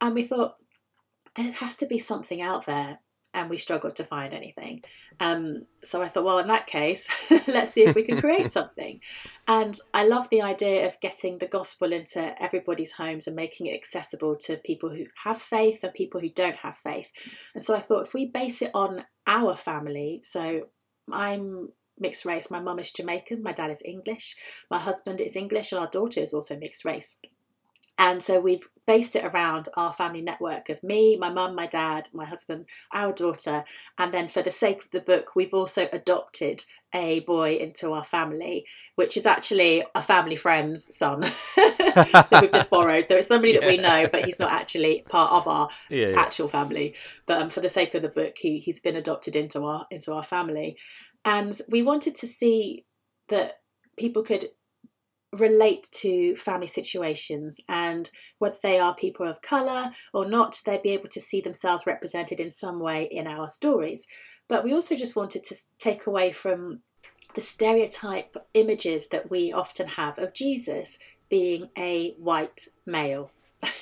And 0.00 0.14
we 0.14 0.24
thought, 0.24 0.56
there 1.34 1.52
has 1.52 1.74
to 1.76 1.86
be 1.86 1.98
something 1.98 2.40
out 2.40 2.66
there. 2.66 2.98
And 3.34 3.50
we 3.50 3.58
struggled 3.58 3.96
to 3.96 4.04
find 4.04 4.32
anything. 4.32 4.82
Um, 5.20 5.66
so 5.82 6.00
I 6.00 6.08
thought, 6.08 6.24
well, 6.24 6.38
in 6.38 6.46
that 6.46 6.66
case, 6.66 7.06
let's 7.48 7.72
see 7.72 7.84
if 7.84 7.94
we 7.94 8.02
can 8.02 8.18
create 8.18 8.50
something. 8.58 9.00
And 9.46 9.78
I 9.92 10.04
love 10.04 10.30
the 10.30 10.40
idea 10.40 10.86
of 10.86 10.98
getting 11.00 11.36
the 11.36 11.46
gospel 11.46 11.92
into 11.92 12.42
everybody's 12.42 12.92
homes 12.92 13.26
and 13.26 13.36
making 13.36 13.66
it 13.66 13.74
accessible 13.74 14.36
to 14.36 14.56
people 14.56 14.88
who 14.88 15.04
have 15.24 15.36
faith 15.36 15.84
and 15.84 15.92
people 15.92 16.20
who 16.20 16.30
don't 16.30 16.56
have 16.56 16.76
faith. 16.76 17.12
And 17.52 17.62
so 17.62 17.74
I 17.76 17.80
thought, 17.80 18.06
if 18.06 18.14
we 18.14 18.24
base 18.24 18.62
it 18.62 18.70
on 18.72 19.04
our 19.26 19.54
family, 19.54 20.20
so 20.24 20.68
I'm 21.12 21.68
mixed 21.98 22.24
race. 22.24 22.50
My 22.50 22.60
mum 22.60 22.78
is 22.78 22.90
Jamaican, 22.90 23.42
my 23.42 23.52
dad 23.52 23.70
is 23.70 23.82
English, 23.84 24.36
my 24.70 24.78
husband 24.78 25.20
is 25.20 25.36
English, 25.36 25.72
and 25.72 25.80
our 25.80 25.88
daughter 25.88 26.20
is 26.20 26.34
also 26.34 26.56
mixed 26.56 26.84
race. 26.84 27.18
And 27.98 28.22
so 28.22 28.40
we've 28.40 28.68
based 28.86 29.16
it 29.16 29.24
around 29.24 29.68
our 29.76 29.92
family 29.92 30.20
network 30.20 30.68
of 30.68 30.82
me, 30.82 31.16
my 31.16 31.30
mum, 31.30 31.54
my 31.54 31.66
dad, 31.66 32.08
my 32.12 32.24
husband, 32.24 32.66
our 32.92 33.12
daughter. 33.12 33.64
And 33.98 34.12
then 34.12 34.28
for 34.28 34.42
the 34.42 34.50
sake 34.50 34.84
of 34.84 34.90
the 34.90 35.00
book, 35.00 35.34
we've 35.34 35.54
also 35.54 35.88
adopted 35.92 36.64
a 36.94 37.20
boy 37.20 37.56
into 37.56 37.92
our 37.92 38.04
family, 38.04 38.66
which 38.94 39.16
is 39.16 39.26
actually 39.26 39.84
a 39.94 40.02
family 40.02 40.36
friend's 40.36 40.94
son. 40.94 41.22
so 42.26 42.40
we've 42.40 42.52
just 42.52 42.70
borrowed. 42.70 43.04
So 43.04 43.16
it's 43.16 43.28
somebody 43.28 43.54
that 43.54 43.66
we 43.66 43.78
know, 43.78 44.08
but 44.10 44.24
he's 44.24 44.38
not 44.38 44.52
actually 44.52 45.02
part 45.08 45.32
of 45.32 45.48
our 45.48 45.68
yeah, 45.90 46.08
yeah. 46.08 46.20
actual 46.20 46.48
family. 46.48 46.94
But 47.26 47.42
um, 47.42 47.50
for 47.50 47.60
the 47.60 47.68
sake 47.68 47.94
of 47.94 48.02
the 48.02 48.08
book, 48.08 48.36
he, 48.38 48.58
he's 48.58 48.80
been 48.80 48.96
adopted 48.96 49.36
into 49.36 49.64
our 49.64 49.86
into 49.90 50.12
our 50.12 50.22
family. 50.22 50.76
And 51.24 51.58
we 51.68 51.82
wanted 51.82 52.14
to 52.16 52.26
see 52.26 52.84
that 53.28 53.58
people 53.96 54.22
could 54.22 54.50
relate 55.32 55.88
to 55.92 56.36
family 56.36 56.66
situations 56.66 57.60
and 57.68 58.10
whether 58.38 58.58
they 58.62 58.78
are 58.78 58.94
people 58.94 59.26
of 59.26 59.42
colour 59.42 59.90
or 60.12 60.26
not, 60.26 60.60
they'd 60.64 60.82
be 60.82 60.90
able 60.90 61.08
to 61.08 61.20
see 61.20 61.40
themselves 61.40 61.86
represented 61.86 62.40
in 62.40 62.50
some 62.50 62.80
way 62.80 63.04
in 63.10 63.26
our 63.26 63.48
stories. 63.48 64.06
But 64.48 64.64
we 64.64 64.72
also 64.72 64.96
just 64.96 65.16
wanted 65.16 65.42
to 65.44 65.56
take 65.78 66.06
away 66.06 66.32
from 66.32 66.80
the 67.34 67.40
stereotype 67.40 68.36
images 68.54 69.08
that 69.08 69.30
we 69.30 69.52
often 69.52 69.88
have 69.88 70.18
of 70.18 70.32
Jesus 70.32 70.98
being 71.28 71.68
a 71.76 72.12
white 72.12 72.68
male. 72.86 73.30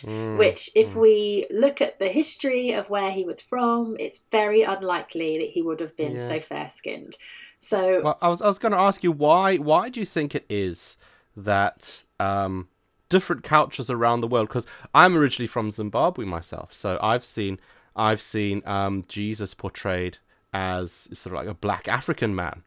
Mm, 0.02 0.38
Which, 0.38 0.70
if 0.74 0.94
mm. 0.94 1.00
we 1.00 1.46
look 1.50 1.80
at 1.80 1.98
the 1.98 2.08
history 2.08 2.72
of 2.72 2.90
where 2.90 3.10
he 3.10 3.24
was 3.24 3.40
from, 3.40 3.96
it's 3.98 4.20
very 4.30 4.62
unlikely 4.62 5.38
that 5.38 5.48
he 5.48 5.62
would 5.62 5.80
have 5.80 5.96
been 5.96 6.16
yeah. 6.16 6.28
so 6.28 6.40
fair 6.40 6.66
skinned. 6.68 7.16
So, 7.58 8.00
well, 8.02 8.18
I 8.22 8.28
was 8.28 8.40
I 8.40 8.46
was 8.46 8.60
going 8.60 8.72
to 8.72 8.78
ask 8.78 9.02
you 9.02 9.10
why 9.10 9.56
why 9.56 9.88
do 9.88 9.98
you 9.98 10.06
think 10.06 10.34
it 10.34 10.46
is 10.48 10.96
that 11.36 12.02
um, 12.20 12.68
different 13.08 13.42
cultures 13.42 13.90
around 13.90 14.20
the 14.20 14.28
world. 14.28 14.48
Because 14.48 14.66
I'm 14.94 15.16
originally 15.16 15.46
from 15.46 15.70
Zimbabwe 15.70 16.24
myself, 16.24 16.72
so 16.72 16.98
I've 17.02 17.24
seen 17.24 17.58
I've 17.96 18.20
seen 18.20 18.62
um, 18.66 19.04
Jesus 19.08 19.54
portrayed 19.54 20.18
as 20.52 21.08
sort 21.12 21.26
of 21.26 21.32
like 21.32 21.48
a 21.48 21.54
black 21.54 21.88
African 21.88 22.34
man 22.34 22.62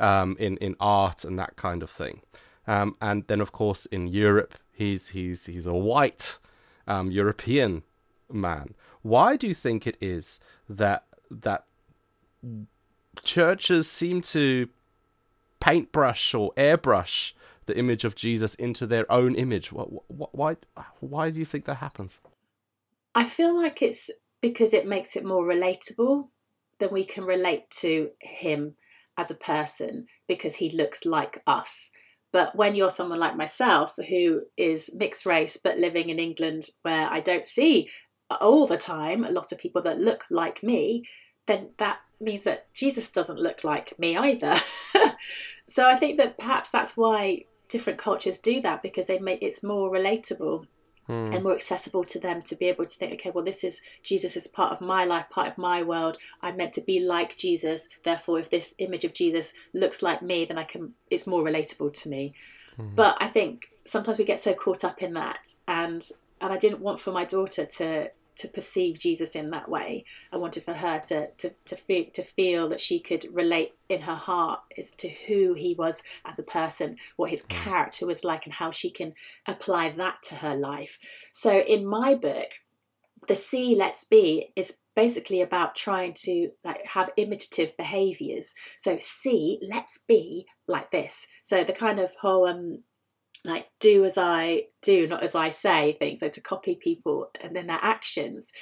um, 0.00 0.36
in 0.38 0.56
in 0.58 0.76
art 0.80 1.24
and 1.24 1.38
that 1.38 1.56
kind 1.56 1.82
of 1.82 1.90
thing. 1.90 2.22
Um, 2.66 2.96
and 3.00 3.24
then, 3.28 3.40
of 3.40 3.52
course, 3.52 3.86
in 3.86 4.08
Europe, 4.08 4.54
he's 4.72 5.08
he's 5.08 5.46
he's 5.46 5.66
a 5.66 5.74
white 5.74 6.38
um, 6.86 7.10
European 7.10 7.82
man. 8.30 8.74
Why 9.02 9.36
do 9.36 9.46
you 9.46 9.54
think 9.54 9.86
it 9.86 9.96
is 10.00 10.40
that 10.68 11.04
that 11.30 11.64
churches 13.22 13.90
seem 13.90 14.20
to 14.20 14.68
paintbrush 15.60 16.34
or 16.34 16.52
airbrush 16.54 17.32
the 17.66 17.78
image 17.78 18.04
of 18.04 18.14
Jesus 18.14 18.54
into 18.54 18.86
their 18.86 19.10
own 19.10 19.34
image. 19.34 19.72
Why, 19.72 20.56
why 21.00 21.30
do 21.30 21.38
you 21.38 21.44
think 21.44 21.64
that 21.66 21.76
happens? 21.76 22.20
I 23.14 23.24
feel 23.24 23.56
like 23.56 23.82
it's 23.82 24.10
because 24.40 24.72
it 24.72 24.86
makes 24.86 25.16
it 25.16 25.24
more 25.24 25.44
relatable 25.44 26.28
than 26.78 26.90
we 26.92 27.04
can 27.04 27.24
relate 27.24 27.68
to 27.70 28.10
him 28.20 28.74
as 29.16 29.30
a 29.30 29.34
person 29.34 30.06
because 30.28 30.56
he 30.56 30.70
looks 30.70 31.04
like 31.04 31.42
us. 31.46 31.90
But 32.32 32.54
when 32.54 32.74
you're 32.74 32.90
someone 32.90 33.18
like 33.18 33.36
myself 33.36 33.96
who 34.08 34.42
is 34.56 34.90
mixed 34.94 35.24
race 35.24 35.56
but 35.56 35.78
living 35.78 36.10
in 36.10 36.18
England 36.18 36.68
where 36.82 37.08
I 37.10 37.20
don't 37.20 37.46
see 37.46 37.88
all 38.40 38.66
the 38.66 38.76
time 38.76 39.24
a 39.24 39.30
lot 39.30 39.52
of 39.52 39.58
people 39.58 39.82
that 39.82 39.98
look 39.98 40.24
like 40.30 40.62
me, 40.62 41.04
then 41.46 41.70
that 41.78 41.98
means 42.20 42.44
that 42.44 42.72
Jesus 42.74 43.10
doesn't 43.10 43.38
look 43.38 43.64
like 43.64 43.98
me 43.98 44.16
either. 44.16 44.56
so 45.68 45.88
I 45.88 45.96
think 45.96 46.18
that 46.18 46.36
perhaps 46.36 46.70
that's 46.70 46.96
why 46.96 47.44
different 47.68 47.98
cultures 47.98 48.38
do 48.38 48.60
that 48.60 48.82
because 48.82 49.06
they 49.06 49.18
make 49.18 49.42
it's 49.42 49.62
more 49.62 49.90
relatable. 49.90 50.66
mm. 51.08 51.34
and 51.34 51.42
more 51.42 51.54
accessible 51.54 52.04
to 52.04 52.18
them 52.18 52.42
to 52.42 52.56
be 52.56 52.66
able 52.66 52.84
to 52.84 52.96
think, 52.96 53.12
okay, 53.12 53.30
well, 53.30 53.44
this 53.44 53.62
is 53.64 53.80
Jesus 54.02 54.36
is 54.36 54.46
part 54.46 54.72
of 54.72 54.80
my 54.80 55.04
life, 55.04 55.30
part 55.30 55.48
of 55.48 55.58
my 55.58 55.82
world. 55.82 56.18
I'm 56.42 56.56
meant 56.56 56.72
to 56.74 56.80
be 56.80 57.00
like 57.00 57.36
Jesus. 57.36 57.88
Therefore, 58.02 58.40
if 58.40 58.50
this 58.50 58.74
image 58.78 59.04
of 59.04 59.14
Jesus 59.14 59.52
looks 59.72 60.02
like 60.02 60.22
me, 60.22 60.44
then 60.44 60.58
I 60.58 60.64
can. 60.64 60.94
It's 61.10 61.26
more 61.26 61.42
relatable 61.42 61.92
to 62.02 62.08
me. 62.08 62.34
Mm. 62.78 62.94
But 62.94 63.16
I 63.20 63.28
think 63.28 63.68
sometimes 63.84 64.18
we 64.18 64.24
get 64.24 64.38
so 64.38 64.52
caught 64.54 64.84
up 64.84 65.02
in 65.02 65.14
that, 65.14 65.54
and 65.68 66.06
and 66.40 66.52
I 66.52 66.56
didn't 66.56 66.80
want 66.80 67.00
for 67.00 67.12
my 67.12 67.24
daughter 67.24 67.64
to 67.64 68.10
to 68.36 68.48
perceive 68.48 68.98
Jesus 68.98 69.34
in 69.34 69.50
that 69.50 69.68
way. 69.68 70.04
I 70.32 70.36
wanted 70.36 70.62
for 70.62 70.74
her 70.74 70.98
to 71.08 71.30
to 71.30 71.54
to 71.64 71.76
feel 71.76 72.06
to 72.12 72.22
feel 72.22 72.68
that 72.68 72.80
she 72.80 73.00
could 73.00 73.26
relate 73.32 73.72
in 73.88 74.02
her 74.02 74.14
heart 74.14 74.60
as 74.76 74.92
to 74.92 75.08
who 75.08 75.54
he 75.54 75.74
was 75.78 76.02
as 76.24 76.38
a 76.38 76.44
person, 76.44 76.96
what 77.16 77.30
his 77.30 77.42
mm. 77.42 77.48
character 77.48 78.06
was 78.06 78.24
like, 78.24 78.46
and 78.46 78.54
how 78.54 78.70
she 78.70 78.90
can 78.90 79.14
apply 79.46 79.90
that 79.90 80.22
to 80.24 80.36
her 80.36 80.56
life. 80.56 80.98
So 81.32 81.58
in 81.58 81.86
my 81.86 82.14
book, 82.14 82.50
the 83.28 83.36
See 83.36 83.74
Let's 83.74 84.04
Be 84.04 84.52
is 84.56 84.76
basically 84.94 85.42
about 85.42 85.76
trying 85.76 86.14
to 86.14 86.50
like 86.64 86.84
have 86.86 87.10
imitative 87.16 87.76
behaviors. 87.76 88.54
So 88.76 88.96
see, 88.98 89.60
let's 89.62 89.98
be 89.98 90.46
like 90.66 90.90
this. 90.90 91.26
So 91.42 91.64
the 91.64 91.72
kind 91.72 92.00
of 92.00 92.14
whole 92.16 92.46
um 92.46 92.82
like 93.46 93.68
do 93.80 94.04
as 94.04 94.18
I 94.18 94.66
do, 94.82 95.06
not 95.06 95.22
as 95.22 95.34
I 95.34 95.48
say 95.48 95.96
things, 95.98 96.20
So 96.20 96.28
to 96.28 96.40
copy 96.40 96.76
people 96.76 97.30
and 97.42 97.54
then 97.54 97.66
their 97.66 97.78
actions. 97.80 98.52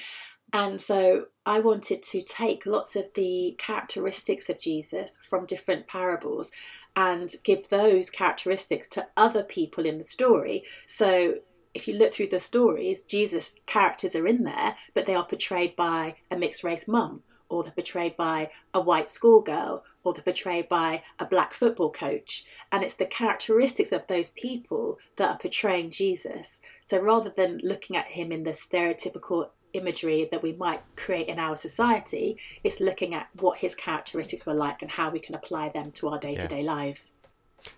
And 0.53 0.81
so 0.81 1.27
I 1.45 1.59
wanted 1.59 2.03
to 2.03 2.21
take 2.21 2.65
lots 2.65 2.95
of 2.95 3.09
the 3.15 3.57
characteristics 3.59 4.49
of 4.49 4.61
Jesus 4.61 5.19
from 5.29 5.47
different 5.47 5.89
parables 5.89 6.53
and 6.95 7.29
give 7.43 7.69
those 7.69 8.09
characteristics 8.09 8.87
to 8.89 9.09
other 9.17 9.43
people 9.43 9.85
in 9.85 9.99
the 9.99 10.05
story. 10.05 10.63
So 10.87 11.37
if 11.75 11.89
you 11.89 11.95
look 11.95 12.15
through 12.15 12.29
the 12.29 12.39
stories, 12.39 13.03
Jesus' 13.03 13.57
characters 13.67 14.15
are 14.15 14.29
in 14.29 14.45
there, 14.45 14.77
but 14.95 15.07
they 15.07 15.17
are 15.17 15.27
portrayed 15.27 15.75
by 15.75 16.17
a 16.31 16.37
mixed 16.37 16.63
race 16.63 16.87
mum 16.87 17.25
or 17.49 17.63
they're 17.63 17.73
portrayed 17.73 18.17
by 18.17 18.51
a 18.73 18.81
white 18.81 19.09
schoolgirl, 19.09 19.85
or 20.03 20.13
they're 20.13 20.23
portrayed 20.23 20.69
by 20.69 21.03
a 21.19 21.27
black 21.27 21.53
football 21.53 21.91
coach. 21.91 22.45
And 22.73 22.83
it's 22.83 22.95
the 22.95 23.07
characteristics 23.07 23.93
of 23.93 24.07
those 24.07 24.31
people 24.31 24.99
that 25.17 25.31
are 25.31 25.39
portraying 25.39 25.91
Jesus. 25.91 26.61
So 26.83 26.99
rather 27.01 27.31
than 27.31 27.61
looking 27.63 27.97
at 27.97 28.07
him 28.07 28.33
in 28.33 28.43
the 28.43 28.51
stereotypical 28.51 29.51
imagery 29.73 30.29
that 30.31 30.43
we 30.43 30.53
might 30.55 30.83
create 30.97 31.29
in 31.29 31.39
our 31.39 31.57
society, 31.57 32.39
it's 32.63 32.81
looking 32.81 33.15
at 33.15 33.29
what 33.41 33.59
his 33.59 33.75
characteristics 33.75 34.47
were 34.47 34.55
like 34.55 34.83
and 34.83 34.91
how 34.91 35.11
we 35.11 35.19
can 35.19 35.35
apply 35.35 35.69
them 35.69 35.91
to 35.93 36.09
our 36.09 36.19
day 36.19 36.35
to 36.35 36.49
day 36.49 36.63
lives. 36.63 37.15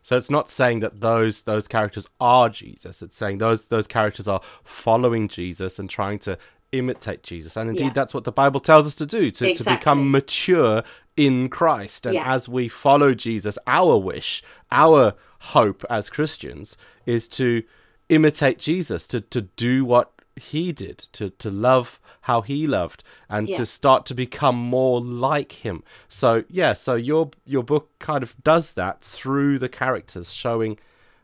So 0.03 0.17
it's 0.17 0.31
not 0.31 0.51
saying 0.51 0.81
that 0.81 1.01
those 1.01 1.45
those 1.45 1.69
characters 1.69 2.09
are 2.21 2.49
Jesus. 2.49 3.03
It's 3.03 3.17
saying 3.17 3.39
those 3.39 3.69
those 3.69 3.87
characters 3.87 4.29
are 4.29 4.41
following 4.65 5.29
Jesus 5.29 5.79
and 5.79 5.89
trying 5.89 6.19
to 6.21 6.39
imitate 6.73 7.23
Jesus. 7.23 7.57
And 7.57 7.71
indeed, 7.71 7.85
yeah. 7.85 7.93
that's 7.93 8.15
what 8.15 8.25
the 8.25 8.33
Bible 8.33 8.61
tells 8.61 8.87
us 8.87 8.95
to 8.97 9.07
do 9.07 9.31
to, 9.31 9.51
exactly. 9.51 9.55
to 9.55 9.79
become 9.79 10.11
mature 10.11 10.83
in 11.17 11.49
Christ. 11.49 12.07
And 12.07 12.15
yeah. 12.15 12.33
as 12.33 12.49
we 12.49 12.69
follow 12.69 13.15
Jesus, 13.15 13.59
our 13.67 13.97
wish, 13.97 14.43
our 14.71 15.15
hope 15.41 15.85
as 15.89 16.11
Christians 16.11 16.77
is 17.05 17.29
to 17.29 17.63
imitate 18.09 18.59
Jesus, 18.59 19.07
to, 19.09 19.21
to 19.21 19.43
do 19.43 19.85
what 19.85 20.13
he 20.37 20.73
did, 20.73 20.99
to, 21.13 21.31
to 21.31 21.51
love 21.51 22.01
how 22.23 22.41
he 22.41 22.67
loved, 22.67 23.05
and 23.29 23.49
yeah. 23.49 23.57
to 23.57 23.65
start 23.65 24.05
to 24.05 24.15
become 24.15 24.57
more 24.57 25.01
like 25.01 25.53
him. 25.53 25.85
So, 26.09 26.43
yeah, 26.49 26.73
so 26.73 26.97
your, 26.97 27.31
your 27.45 27.63
book 27.63 27.97
kind 28.01 28.25
of 28.25 28.35
does 28.43 28.73
that 28.73 29.01
through 29.01 29.61
the 29.61 29.69
characters, 29.69 30.33
showing 30.33 30.79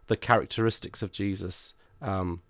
the 0.07 0.17
characteristics 0.17 1.03
of 1.03 1.11
Jesus 1.11 1.75
um, 2.01 2.41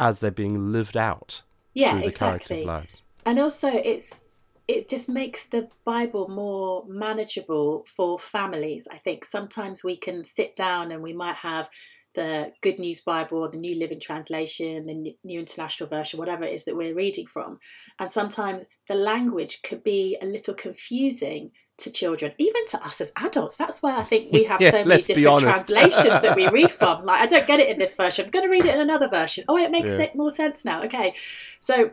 as 0.00 0.20
they're 0.20 0.30
being 0.30 0.72
lived 0.72 0.96
out 0.96 1.42
yeah, 1.74 1.92
through 1.92 2.00
the 2.00 2.06
exactly. 2.06 2.26
characters' 2.26 2.64
lives. 2.64 3.02
And 3.26 3.38
also, 3.38 3.68
it's 3.68 4.24
it 4.66 4.88
just 4.88 5.08
makes 5.08 5.46
the 5.46 5.68
Bible 5.84 6.28
more 6.28 6.84
manageable 6.88 7.84
for 7.86 8.18
families. 8.18 8.88
I 8.90 8.96
think 8.98 9.24
sometimes 9.24 9.84
we 9.84 9.96
can 9.96 10.24
sit 10.24 10.56
down 10.56 10.90
and 10.90 11.02
we 11.02 11.12
might 11.12 11.36
have 11.36 11.68
the 12.14 12.52
Good 12.62 12.78
News 12.78 13.00
Bible 13.00 13.38
or 13.38 13.50
the 13.50 13.58
New 13.58 13.78
Living 13.78 14.00
Translation, 14.00 14.84
the 14.84 15.14
New 15.24 15.40
International 15.40 15.88
Version, 15.88 16.18
whatever 16.18 16.44
it 16.44 16.54
is 16.54 16.64
that 16.64 16.76
we're 16.76 16.94
reading 16.94 17.26
from. 17.26 17.56
And 17.98 18.10
sometimes 18.10 18.64
the 18.88 18.94
language 18.94 19.60
could 19.62 19.82
be 19.82 20.16
a 20.22 20.26
little 20.26 20.54
confusing 20.54 21.50
to 21.76 21.90
children, 21.90 22.32
even 22.38 22.66
to 22.68 22.84
us 22.84 23.00
as 23.00 23.12
adults. 23.16 23.56
That's 23.56 23.82
why 23.82 23.96
I 23.96 24.02
think 24.02 24.32
we 24.32 24.44
have 24.52 24.60
yeah, 24.60 24.70
so 24.70 24.84
many 24.84 25.02
different 25.02 25.40
translations 25.42 26.08
that 26.08 26.36
we 26.36 26.48
read 26.48 26.72
from. 26.72 27.04
Like, 27.04 27.20
I 27.22 27.26
don't 27.26 27.46
get 27.46 27.60
it 27.60 27.68
in 27.68 27.78
this 27.78 27.94
version. 27.94 28.26
I'm 28.26 28.30
going 28.30 28.44
to 28.44 28.50
read 28.50 28.64
it 28.64 28.74
in 28.74 28.80
another 28.80 29.08
version. 29.08 29.44
Oh, 29.48 29.56
it 29.56 29.70
makes 29.70 29.90
yeah. 29.90 30.08
more 30.14 30.30
sense 30.30 30.64
now. 30.64 30.82
Okay. 30.84 31.14
So 31.60 31.90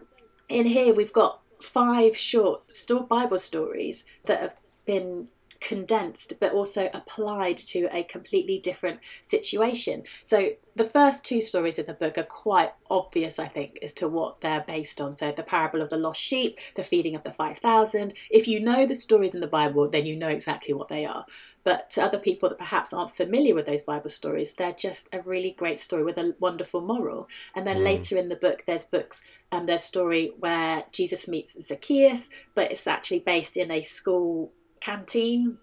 in 0.50 0.66
here, 0.66 0.94
we've 0.94 1.14
got 1.14 1.42
five 1.62 2.16
short 2.18 2.62
Bible 3.08 3.38
stories 3.38 4.06
that 4.26 4.42
have 4.42 4.56
been 4.86 5.28
condensed 5.62 6.34
but 6.40 6.52
also 6.52 6.90
applied 6.94 7.56
to 7.56 7.88
a 7.96 8.04
completely 8.04 8.60
different 8.60 9.00
situation. 9.22 10.04
So 10.24 10.50
the 10.76 10.86
first 10.86 11.26
two 11.26 11.40
stories 11.40 11.78
in 11.78 11.86
the 11.86 11.94
book 11.94 12.18
are 12.18 12.24
quite 12.24 12.72
obvious, 12.90 13.40
I 13.40 13.48
think, 13.48 13.80
as 13.82 13.94
to 13.96 14.08
what 14.08 14.42
they're 14.42 14.66
based 14.66 15.00
on. 15.00 15.16
So 15.16 15.32
the 15.32 15.44
parable 15.44 15.82
of 15.82 15.90
the 15.90 15.98
lost 15.98 16.22
sheep, 16.22 16.60
the 16.76 16.84
feeding 16.84 17.16
of 17.16 17.24
the 17.24 17.32
5,000. 17.32 18.14
If 18.30 18.48
you 18.48 18.60
know 18.60 18.86
the 18.86 18.96
stories 18.96 19.36
in 19.36 19.42
the 19.42 19.48
Bible, 19.48 19.90
then 19.90 20.06
you 20.06 20.16
know 20.16 20.30
exactly 20.30 20.74
what 20.74 20.88
they 20.88 21.06
are. 21.06 21.26
But 21.64 21.90
to 21.92 22.02
other 22.04 22.18
people 22.18 22.50
that 22.50 22.58
perhaps 22.58 22.92
aren't 22.92 23.12
familiar 23.12 23.54
with 23.54 23.66
those 23.66 23.84
Bible 23.84 24.10
stories, 24.10 24.54
they're 24.54 24.72
just 24.74 25.10
a 25.14 25.22
really 25.22 25.52
great 25.52 25.78
story 25.78 26.04
with 26.04 26.18
a 26.18 26.36
wonderful 26.40 26.82
moral. 26.82 27.30
And 27.54 27.68
then 27.68 27.78
mm. 27.78 27.84
later 27.84 28.18
in 28.18 28.30
the 28.30 28.36
book, 28.36 28.64
there's 28.66 28.84
books 28.84 29.22
and 29.52 29.68
there's 29.68 29.84
story 29.84 30.32
where 30.40 30.86
Jesus 30.92 31.28
meets 31.28 31.62
Zacchaeus, 31.62 32.30
but 32.56 32.72
it's 32.72 32.88
actually 32.88 33.20
based 33.20 33.58
in 33.58 33.70
a 33.70 33.82
school 33.82 34.54
canteen 34.82 35.58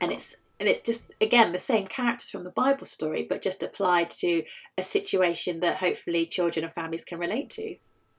and 0.00 0.12
it's 0.12 0.34
and 0.60 0.68
it's 0.68 0.80
just 0.80 1.10
again 1.20 1.52
the 1.52 1.58
same 1.58 1.86
characters 1.86 2.30
from 2.30 2.44
the 2.44 2.50
bible 2.50 2.84
story 2.84 3.26
but 3.28 3.40
just 3.40 3.62
applied 3.62 4.10
to 4.10 4.42
a 4.76 4.82
situation 4.82 5.60
that 5.60 5.76
hopefully 5.76 6.26
children 6.26 6.64
and 6.64 6.72
families 6.72 7.04
can 7.04 7.18
relate 7.18 7.48
to 7.48 7.76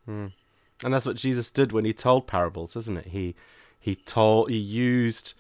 mm. 0.08 0.32
and 0.84 0.94
that's 0.94 1.06
what 1.06 1.16
jesus 1.16 1.52
did 1.52 1.72
when 1.72 1.86
he 1.86 1.94
told 1.94 2.28
parables 2.28 2.76
isn't 2.76 2.98
it 2.98 3.08
he 3.08 3.36
he 3.80 3.96
told 3.96 4.50
he 4.50 4.58
used 4.58 5.34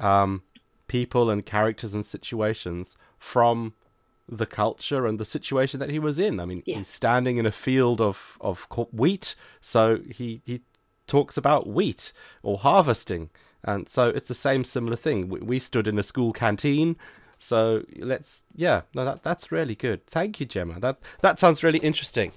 um, 0.00 0.42
people 0.88 1.30
and 1.30 1.46
characters 1.46 1.94
and 1.94 2.04
situations 2.04 2.96
from 3.18 3.74
the 4.26 4.46
culture 4.46 5.06
and 5.06 5.20
the 5.20 5.24
situation 5.24 5.80
that 5.80 5.90
he 5.90 5.98
was 5.98 6.18
in 6.18 6.40
i 6.40 6.44
mean 6.44 6.62
yeah. 6.66 6.76
he's 6.76 6.88
standing 6.88 7.36
in 7.36 7.46
a 7.46 7.52
field 7.52 8.00
of 8.00 8.38
of 8.40 8.66
wheat 8.92 9.34
so 9.60 9.98
he 10.10 10.40
he 10.44 10.62
talks 11.06 11.36
about 11.36 11.66
wheat 11.66 12.12
or 12.42 12.58
harvesting 12.58 13.28
and 13.64 13.88
so 13.88 14.08
it's 14.08 14.28
the 14.28 14.34
same 14.34 14.64
similar 14.64 14.96
thing. 14.96 15.28
We, 15.28 15.40
we 15.40 15.58
stood 15.58 15.88
in 15.88 15.98
a 15.98 16.02
school 16.02 16.32
canteen. 16.32 16.96
So 17.38 17.84
let's, 17.96 18.44
yeah, 18.54 18.82
no, 18.94 19.04
that 19.04 19.22
that's 19.22 19.52
really 19.52 19.74
good. 19.74 20.06
Thank 20.06 20.40
you, 20.40 20.46
Gemma. 20.46 20.80
That 20.80 20.98
that 21.20 21.38
sounds 21.38 21.62
really 21.62 21.80
interesting. 21.80 22.32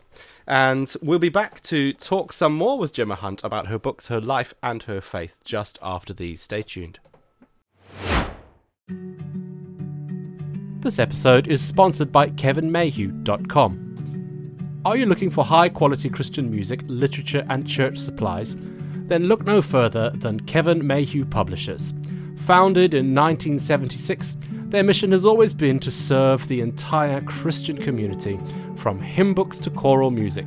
And 0.48 0.94
we'll 1.02 1.20
be 1.20 1.30
back 1.30 1.62
to 1.64 1.94
talk 1.94 2.32
some 2.32 2.56
more 2.56 2.78
with 2.78 2.94
Gemma 2.94 3.16
Hunt 3.16 3.44
about 3.44 3.68
her 3.68 3.78
books, 3.78 4.08
her 4.08 4.22
life, 4.22 4.54
and 4.64 4.84
her 4.84 5.02
faith 5.02 5.36
just 5.44 5.78
after 5.82 6.14
these. 6.14 6.42
Stay 6.42 6.62
tuned. 6.62 7.00
This 10.80 11.00
episode 11.00 11.48
is 11.48 11.66
sponsored 11.66 12.14
by 12.14 12.30
KevinMayhew.com. 12.30 13.84
Are 14.86 14.96
you 14.96 15.06
looking 15.06 15.30
for 15.30 15.44
high 15.44 15.68
quality 15.68 16.10
Christian 16.10 16.50
music, 16.50 16.82
literature, 16.88 17.46
and 17.50 17.68
church 17.68 17.98
supplies? 17.98 18.56
Then 19.08 19.28
look 19.28 19.46
no 19.46 19.62
further 19.62 20.10
than 20.12 20.40
Kevin 20.42 20.86
Mayhew 20.86 21.26
Publishers. 21.26 21.94
Founded 22.38 22.94
in 22.94 23.16
1976, 23.16 24.38
their 24.70 24.84
mission 24.84 25.12
has 25.12 25.26
always 25.26 25.54
been 25.54 25.80
to 25.80 25.92
serve 25.92 26.48
the 26.48 26.60
entire 26.60 27.22
Christian 27.22 27.78
community, 27.78 28.38
from 28.78 29.00
hymn 29.00 29.34
books 29.34 29.58
to 29.60 29.70
choral 29.70 30.12
music, 30.12 30.46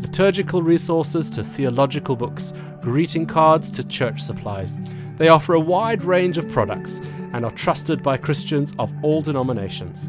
liturgical 0.00 0.62
resources 0.62 1.30
to 1.30 1.42
theological 1.42 2.16
books, 2.16 2.52
greeting 2.80 3.26
cards 3.26 3.70
to 3.70 3.84
church 3.84 4.20
supplies. 4.20 4.78
They 5.18 5.28
offer 5.28 5.54
a 5.54 5.60
wide 5.60 6.02
range 6.04 6.38
of 6.38 6.50
products 6.50 7.00
and 7.32 7.44
are 7.44 7.50
trusted 7.52 8.02
by 8.02 8.16
Christians 8.16 8.74
of 8.78 8.92
all 9.02 9.22
denominations. 9.22 10.08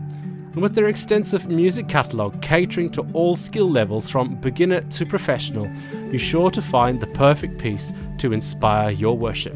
And 0.53 0.61
with 0.61 0.75
their 0.75 0.87
extensive 0.87 1.47
music 1.47 1.87
catalogue 1.87 2.41
catering 2.41 2.89
to 2.91 3.07
all 3.13 3.35
skill 3.35 3.69
levels 3.69 4.09
from 4.09 4.35
beginner 4.35 4.81
to 4.81 5.05
professional, 5.05 5.69
you're 6.09 6.19
sure 6.19 6.51
to 6.51 6.61
find 6.61 6.99
the 6.99 7.07
perfect 7.07 7.57
piece 7.57 7.93
to 8.17 8.33
inspire 8.33 8.91
your 8.91 9.17
worship. 9.17 9.55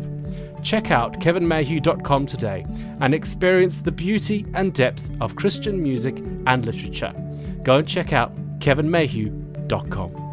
Check 0.64 0.92
out 0.92 1.20
kevinmayhew.com 1.20 2.26
today 2.26 2.66
and 3.02 3.14
experience 3.14 3.82
the 3.82 3.92
beauty 3.92 4.46
and 4.54 4.74
depth 4.74 5.10
of 5.22 5.36
Christian 5.36 5.82
music 5.82 6.18
and 6.48 6.66
literature. 6.66 7.14
Go 7.64 7.78
and 7.78 7.88
check 7.88 8.14
out 8.14 8.34
kevinmayhew.com. 8.60 10.26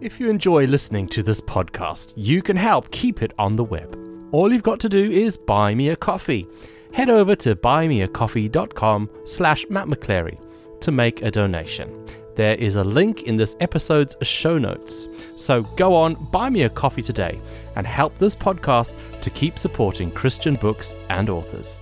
If 0.00 0.18
you 0.18 0.30
enjoy 0.30 0.64
listening 0.64 1.08
to 1.08 1.22
this 1.22 1.42
podcast, 1.42 2.14
you 2.16 2.40
can 2.40 2.56
help 2.56 2.90
keep 2.90 3.20
it 3.20 3.32
on 3.38 3.56
the 3.56 3.64
web. 3.64 3.98
All 4.32 4.50
you've 4.50 4.62
got 4.62 4.80
to 4.80 4.88
do 4.88 5.10
is 5.10 5.36
buy 5.36 5.74
me 5.74 5.90
a 5.90 5.96
coffee. 5.96 6.46
Head 6.92 7.08
over 7.08 7.36
to 7.36 7.54
buymeacoffee.com 7.54 9.10
slash 9.24 9.64
Matt 9.70 9.86
McChlery 9.86 10.38
to 10.80 10.90
make 10.90 11.22
a 11.22 11.30
donation. 11.30 12.04
There 12.34 12.56
is 12.56 12.74
a 12.74 12.82
link 12.82 13.22
in 13.22 13.36
this 13.36 13.54
episode's 13.60 14.16
show 14.22 14.58
notes. 14.58 15.06
So 15.36 15.62
go 15.76 15.94
on, 15.94 16.14
buy 16.32 16.50
me 16.50 16.62
a 16.62 16.68
coffee 16.68 17.02
today 17.02 17.40
and 17.76 17.86
help 17.86 18.18
this 18.18 18.34
podcast 18.34 18.94
to 19.20 19.30
keep 19.30 19.56
supporting 19.56 20.10
Christian 20.10 20.56
books 20.56 20.96
and 21.08 21.30
authors. 21.30 21.80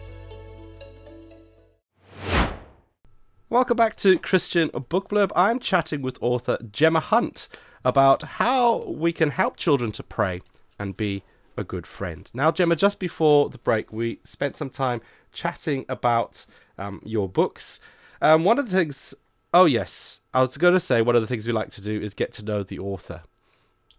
Welcome 3.49 3.79
back 3.79 3.97
to 3.97 4.18
Christian 4.18 4.68
Book 4.90 5.09
Blurb. 5.09 5.33
I'm 5.35 5.59
chatting 5.59 6.03
with 6.03 6.18
author 6.21 6.59
Gemma 6.71 7.01
Hunt 7.01 7.49
about 7.83 8.23
how 8.23 8.83
we 8.87 9.14
can 9.14 9.31
help 9.31 9.57
children 9.57 9.90
to 9.92 10.03
pray 10.03 10.42
and 10.79 10.99
be 10.99 11.23
a 11.59 11.64
good 11.64 11.87
friend. 11.87 12.31
Now, 12.33 12.51
Gemma, 12.51 12.77
just 12.77 13.01
before 13.01 13.51
the 13.51 13.59
break, 13.59 13.92
we 13.92 14.21
spent 14.23 14.57
some 14.57 14.71
time 14.71 15.01
chatting 15.33 15.85
about 15.88 16.47
um, 16.79 17.03
your 17.05 17.29
books. 17.29 17.81
Um, 18.23 18.44
one 18.44 18.59
of 18.59 18.71
the 18.71 18.77
things, 18.77 19.14
oh, 19.53 19.64
yes, 19.64 20.21
I 20.33 20.40
was 20.40 20.57
going 20.57 20.75
to 20.75 20.81
say 20.81 21.03
one 21.03 21.16
of 21.16 21.23
the 21.23 21.29
things 21.29 21.47
we 21.47 21.53
like 21.53 21.71
to 21.73 21.83
do 21.83 22.01
is 22.01 22.14
get 22.14 22.33
to 22.35 22.44
know 22.44 22.62
the 22.62 22.79
author, 22.79 23.23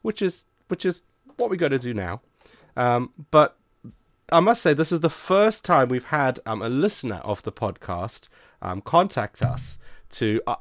which 0.02 0.22
is 0.22 0.46
which 0.70 0.86
is 0.86 1.02
what 1.38 1.50
we're 1.50 1.56
going 1.56 1.72
to 1.72 1.80
do 1.80 1.94
now. 1.94 2.22
Um, 2.78 3.12
but 3.32 3.58
I 4.32 4.40
must 4.40 4.62
say, 4.62 4.74
this 4.74 4.92
is 4.92 5.00
the 5.00 5.10
first 5.10 5.66
time 5.66 5.90
we've 5.90 6.06
had 6.06 6.40
um, 6.46 6.62
a 6.62 6.70
listener 6.70 7.18
of 7.18 7.42
the 7.44 7.52
podcast 7.52 8.28
um, 8.62 8.82
contact 8.82 9.42
us 9.42 9.80
to 10.12 10.42
uh, 10.46 10.56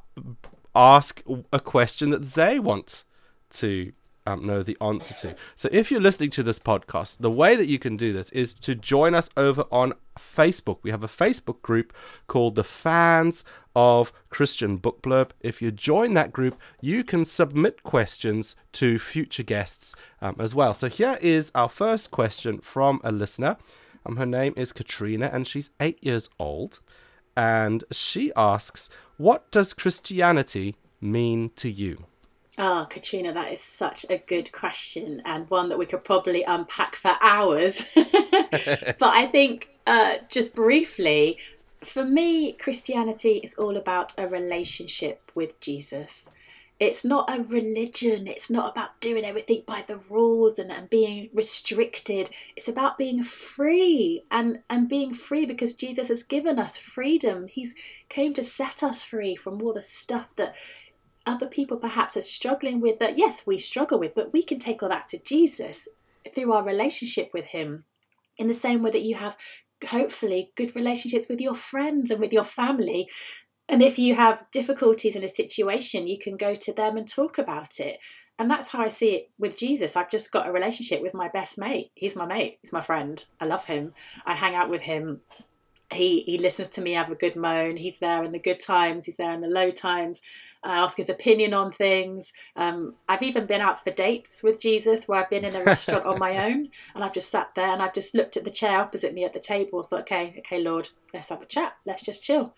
ask 0.75 1.23
a 1.53 1.61
question 1.61 2.11
that 2.11 2.33
they 2.33 2.59
want 2.59 3.05
to 3.51 3.93
um, 4.29 4.47
know 4.47 4.62
the 4.62 4.77
answer 4.81 5.14
to. 5.14 5.37
So 5.57 5.69
if 5.73 5.91
you're 5.91 6.01
listening 6.01 6.31
to 6.31 6.43
this 6.43 6.59
podcast, 6.59 7.19
the 7.19 7.31
way 7.31 7.57
that 7.57 7.67
you 7.67 7.79
can 7.79 7.97
do 7.97 8.12
this 8.12 8.29
is 8.31 8.53
to 8.55 8.75
join 8.75 9.14
us 9.14 9.31
over 9.37 9.64
on 9.73 9.95
Facebook. 10.19 10.79
We 10.83 10.91
have 10.91 11.03
a 11.03 11.09
Facebook 11.09 11.62
group 11.62 11.95
called 12.27 12.55
the 12.55 12.64
Fans 12.64 13.43
of 13.75 14.12
Christian 14.29 14.77
Book 14.77 15.01
Blurb. 15.01 15.31
If 15.41 15.62
you 15.62 15.71
join 15.71 16.12
that 16.14 16.33
group, 16.33 16.61
you 16.83 17.05
can 17.05 17.25
submit 17.25 17.83
questions 17.83 18.55
to 18.73 18.99
future 18.99 19.43
guests 19.43 19.95
um, 20.21 20.37
as 20.38 20.55
well. 20.55 20.75
So 20.75 20.88
here 20.88 21.19
is 21.23 21.51
our 21.55 21.71
first 21.71 22.11
question 22.11 22.59
from 22.59 23.01
a 23.03 23.11
listener. 23.11 23.57
Um, 24.05 24.17
her 24.17 24.27
name 24.27 24.53
is 24.57 24.73
Katrina 24.73 25.31
and 25.33 25.47
she's 25.47 25.71
eight 25.81 26.05
years 26.05 26.29
old. 26.38 26.81
And 27.35 27.85
she 27.93 28.33
asks, 28.37 28.91
What 29.17 29.51
does 29.51 29.73
Christianity 29.73 30.77
mean 31.01 31.51
to 31.57 31.71
you? 31.71 32.08
Oh, 32.61 32.88
Katrina, 32.90 33.33
that 33.33 33.53
is 33.53 33.61
such 33.61 34.05
a 34.11 34.18
good 34.18 34.51
question 34.51 35.23
and 35.25 35.49
one 35.49 35.68
that 35.68 35.79
we 35.79 35.87
could 35.87 36.03
probably 36.03 36.42
unpack 36.42 36.97
for 36.97 37.12
hours. 37.23 37.88
but 37.94 39.01
I 39.01 39.29
think, 39.31 39.68
uh, 39.87 40.16
just 40.29 40.57
briefly, 40.57 41.38
for 41.85 42.05
me, 42.05 42.53
Christianity 42.55 43.40
is 43.44 43.55
all 43.55 43.77
about 43.77 44.12
a 44.18 44.27
relationship 44.27 45.31
with 45.37 45.61
Jesus. 45.61 46.33
It's 46.81 47.05
not 47.05 47.29
a 47.29 47.42
religion. 47.42 48.27
It's 48.27 48.51
not 48.51 48.71
about 48.71 49.01
doing 49.01 49.25
everything 49.25 49.62
by 49.66 49.85
the 49.87 49.97
rules 49.97 50.59
and, 50.59 50.71
and 50.73 50.90
being 50.90 51.29
restricted. 51.33 52.31
It's 52.57 52.68
about 52.68 52.99
being 52.99 53.23
free 53.23 54.25
and, 54.33 54.61
and 54.68 54.88
being 54.88 55.14
free 55.14 55.47
because 55.47 55.75
Jesus 55.75 56.09
has 56.09 56.25
given 56.25 56.59
us 56.59 56.77
freedom. 56.77 57.47
He's 57.49 57.75
came 58.09 58.33
to 58.35 58.42
set 58.42 58.83
us 58.83 59.05
free 59.05 59.37
from 59.37 59.61
all 59.62 59.73
the 59.73 59.83
stuff 59.83 60.29
that 60.37 60.55
other 61.29 61.47
people 61.47 61.77
perhaps 61.77 62.17
are 62.17 62.23
struggling 62.23 62.81
with 62.81 62.99
that, 62.99 63.19
yes, 63.19 63.47
we 63.47 63.59
struggle 63.59 63.99
with, 63.99 64.14
but 64.14 64.33
we 64.33 64.43
can 64.43 64.59
take 64.59 64.83
all 64.83 64.88
that 64.88 65.09
to 65.09 65.19
Jesus 65.19 65.88
through 66.35 66.53
our 66.53 66.64
relationship 66.64 67.31
with 67.33 67.47
Him. 67.47 67.85
In 68.37 68.49
the 68.49 68.55
same 68.55 68.83
way 68.83 68.91
that 68.91 69.03
you 69.03 69.17
have 69.17 69.37
hopefully 69.87 70.53
good 70.57 70.75
relationships 70.75 71.29
with 71.29 71.41
your 71.41 71.55
friends 71.55 72.11
and 72.11 72.21
with 72.21 72.33
your 72.33 72.45
family. 72.45 73.09
And 73.69 73.83
if 73.83 73.99
you 73.99 74.14
have 74.14 74.45
difficulties 74.51 75.14
in 75.14 75.23
a 75.23 75.29
situation, 75.29 76.07
you 76.07 76.19
can 76.19 76.37
go 76.37 76.55
to 76.55 76.73
them 76.73 76.97
and 76.97 77.07
talk 77.07 77.38
about 77.38 77.79
it. 77.79 77.99
And 78.38 78.51
that's 78.51 78.69
how 78.69 78.81
I 78.81 78.88
see 78.88 79.11
it 79.11 79.31
with 79.38 79.59
Jesus. 79.59 79.97
I've 79.97 80.11
just 80.11 80.31
got 80.33 80.49
a 80.49 80.53
relationship 80.53 81.03
with 81.03 81.12
my 81.12 81.29
best 81.29 81.59
mate. 81.59 81.91
He's 81.95 82.14
my 82.14 82.25
mate, 82.25 82.59
he's 82.62 82.73
my 82.73 82.81
friend. 82.81 83.25
I 83.41 83.47
love 83.47 83.64
him. 83.64 83.93
I 84.25 84.35
hang 84.35 84.55
out 84.55 84.71
with 84.71 84.83
him 84.83 85.21
he 85.92 86.20
he 86.20 86.38
listens 86.38 86.68
to 86.70 86.81
me 86.81 86.92
have 86.92 87.11
a 87.11 87.14
good 87.14 87.37
moan. 87.37 87.77
He's 87.77 87.98
there 87.98 88.22
in 88.24 88.33
the 88.33 88.38
good 88.38 88.61
times. 88.61 89.07
He's 89.07 89.16
there 89.16 89.33
in 89.33 89.40
the 89.40 89.48
low 89.48 89.70
times. 89.70 90.20
I 90.62 90.79
ask 90.79 90.96
his 90.96 91.09
opinion 91.09 91.55
on 91.55 91.70
things. 91.70 92.33
Um, 92.57 92.96
I've 93.09 93.22
even 93.22 93.46
been 93.46 93.61
out 93.61 93.83
for 93.83 93.90
dates 93.92 94.42
with 94.42 94.61
Jesus, 94.61 95.07
where 95.07 95.20
I've 95.20 95.31
been 95.31 95.44
in 95.44 95.55
a 95.55 95.62
restaurant 95.62 96.05
on 96.05 96.18
my 96.18 96.46
own, 96.46 96.70
and 96.94 97.05
I've 97.05 97.14
just 97.14 97.31
sat 97.31 97.55
there 97.55 97.68
and 97.68 97.81
I've 97.81 97.94
just 97.94 98.14
looked 98.14 98.37
at 98.37 98.44
the 98.44 98.51
chair 98.51 98.81
opposite 98.81 99.14
me 99.14 99.24
at 99.24 99.33
the 99.33 99.40
table 99.40 99.81
and 99.81 99.88
thought, 99.88 100.01
okay, 100.01 100.35
okay, 100.38 100.61
Lord, 100.61 100.88
let's 101.14 101.29
have 101.29 101.42
a 101.42 101.46
chat. 101.46 101.74
Let's 101.87 102.03
just 102.03 102.22
chill. 102.22 102.55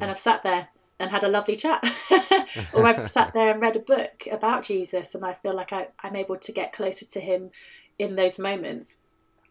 And 0.00 0.10
I've 0.10 0.18
sat 0.18 0.42
there 0.42 0.68
and 0.98 1.10
had 1.10 1.24
a 1.24 1.28
lovely 1.28 1.56
chat. 1.56 1.84
or 2.72 2.84
I've 2.84 3.10
sat 3.10 3.32
there 3.34 3.50
and 3.50 3.60
read 3.60 3.76
a 3.76 3.80
book 3.80 4.26
about 4.30 4.64
Jesus, 4.64 5.14
and 5.14 5.24
I 5.24 5.34
feel 5.34 5.54
like 5.54 5.72
I, 5.72 5.88
I'm 6.00 6.16
able 6.16 6.36
to 6.36 6.52
get 6.52 6.72
closer 6.72 7.06
to 7.06 7.20
Him 7.20 7.50
in 7.98 8.16
those 8.16 8.38
moments, 8.38 9.00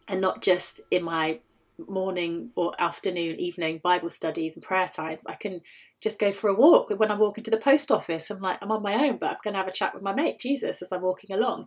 and 0.08 0.20
not 0.20 0.42
just 0.42 0.82
in 0.90 1.04
my 1.04 1.40
morning 1.78 2.50
or 2.56 2.72
afternoon, 2.78 3.38
evening 3.40 3.80
Bible 3.82 4.08
studies 4.08 4.54
and 4.54 4.64
prayer 4.64 4.86
times. 4.86 5.24
I 5.26 5.34
can 5.34 5.60
just 6.00 6.20
go 6.20 6.32
for 6.32 6.48
a 6.48 6.54
walk 6.54 6.90
when 6.90 7.10
I'm 7.10 7.18
walking 7.18 7.44
to 7.44 7.50
the 7.50 7.56
post 7.56 7.90
office. 7.90 8.30
I'm 8.30 8.40
like, 8.40 8.58
I'm 8.60 8.70
on 8.70 8.82
my 8.82 8.94
own, 9.08 9.16
but 9.16 9.30
I'm 9.30 9.36
going 9.42 9.54
to 9.54 9.58
have 9.58 9.68
a 9.68 9.72
chat 9.72 9.94
with 9.94 10.02
my 10.02 10.12
mate, 10.12 10.38
Jesus, 10.38 10.82
as 10.82 10.92
I'm 10.92 11.02
walking 11.02 11.34
along. 11.34 11.66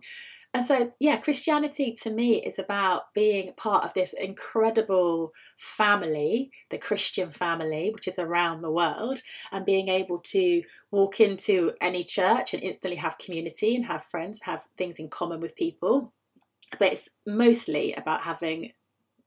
And 0.54 0.64
so, 0.64 0.92
yeah, 0.98 1.18
Christianity 1.18 1.92
to 2.02 2.10
me 2.10 2.42
is 2.42 2.58
about 2.58 3.12
being 3.14 3.52
part 3.56 3.84
of 3.84 3.92
this 3.94 4.14
incredible 4.14 5.32
family, 5.56 6.50
the 6.70 6.78
Christian 6.78 7.30
family, 7.32 7.90
which 7.92 8.08
is 8.08 8.18
around 8.18 8.62
the 8.62 8.70
world, 8.70 9.20
and 9.52 9.66
being 9.66 9.88
able 9.88 10.20
to 10.20 10.62
walk 10.90 11.20
into 11.20 11.72
any 11.80 12.02
church 12.02 12.54
and 12.54 12.62
instantly 12.62 12.96
have 12.96 13.18
community 13.18 13.76
and 13.76 13.84
have 13.86 14.04
friends, 14.04 14.42
have 14.42 14.64
things 14.78 14.98
in 14.98 15.08
common 15.08 15.40
with 15.40 15.54
people. 15.56 16.12
But 16.78 16.92
it's 16.92 17.08
mostly 17.26 17.92
about 17.94 18.22
having 18.22 18.72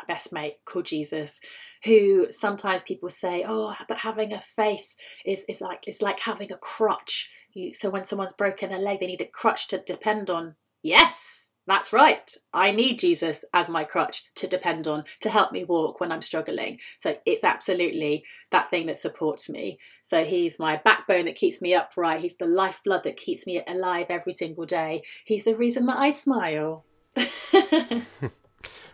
best 0.08 0.34
mate 0.34 0.58
called 0.66 0.86
Jesus, 0.86 1.40
who 1.84 2.32
sometimes 2.32 2.84
people 2.84 3.10
say, 3.10 3.44
"Oh, 3.48 3.76
but 3.88 4.00
having 4.00 4.34
a 4.34 4.42
faith 4.42 4.96
is 5.26 5.46
is 5.48 5.62
like 5.62 5.88
it's 5.88 6.02
like 6.02 6.20
having 6.20 6.52
a 6.52 6.58
crutch." 6.58 7.30
You, 7.54 7.74
so 7.74 7.90
when 7.90 8.04
someone's 8.04 8.34
broken 8.34 8.70
their 8.70 8.80
leg, 8.80 9.00
they 9.00 9.08
need 9.08 9.22
a 9.22 9.26
crutch 9.26 9.68
to 9.70 9.80
depend 9.80 10.30
on. 10.30 10.56
Yes, 10.84 11.52
that's 11.68 11.94
right. 11.94 12.36
I 12.54 12.72
need 12.72 13.00
Jesus 13.00 13.46
as 13.54 13.70
my 13.70 13.84
crutch 13.84 14.24
to 14.36 14.48
depend 14.48 14.88
on 14.88 15.04
to 15.20 15.30
help 15.30 15.52
me 15.52 15.64
walk 15.64 16.00
when 16.00 16.12
I'm 16.12 16.22
struggling. 16.22 16.80
So 16.98 17.18
it's 17.26 17.44
absolutely 17.44 18.26
that 18.50 18.70
thing 18.70 18.88
that 18.88 18.98
supports 18.98 19.50
me. 19.50 19.78
So 20.02 20.26
he's 20.26 20.60
my 20.60 20.78
backbone 20.84 21.26
that 21.26 21.36
keeps 21.36 21.62
me 21.62 21.76
upright. 21.76 22.22
He's 22.22 22.38
the 22.38 22.48
lifeblood 22.48 23.04
that 23.04 23.16
keeps 23.16 23.46
me 23.46 23.62
alive 23.68 24.08
every 24.10 24.34
single 24.34 24.66
day. 24.66 25.04
He's 25.24 25.44
the 25.44 25.56
reason 25.56 25.86
that 25.86 25.98
I 25.98 26.12
smile. 26.12 26.86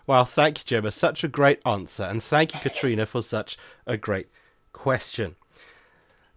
Well, 0.08 0.24
thank 0.24 0.60
you, 0.60 0.64
Gemma. 0.66 0.92
Such 0.92 1.26
a 1.26 1.28
great 1.28 1.60
answer. 1.66 2.06
And 2.06 2.24
thank 2.24 2.54
you, 2.54 2.60
Katrina, 2.62 3.06
for 3.06 3.22
such 3.22 3.58
a 3.86 3.98
great 3.98 4.30
question. 4.72 5.36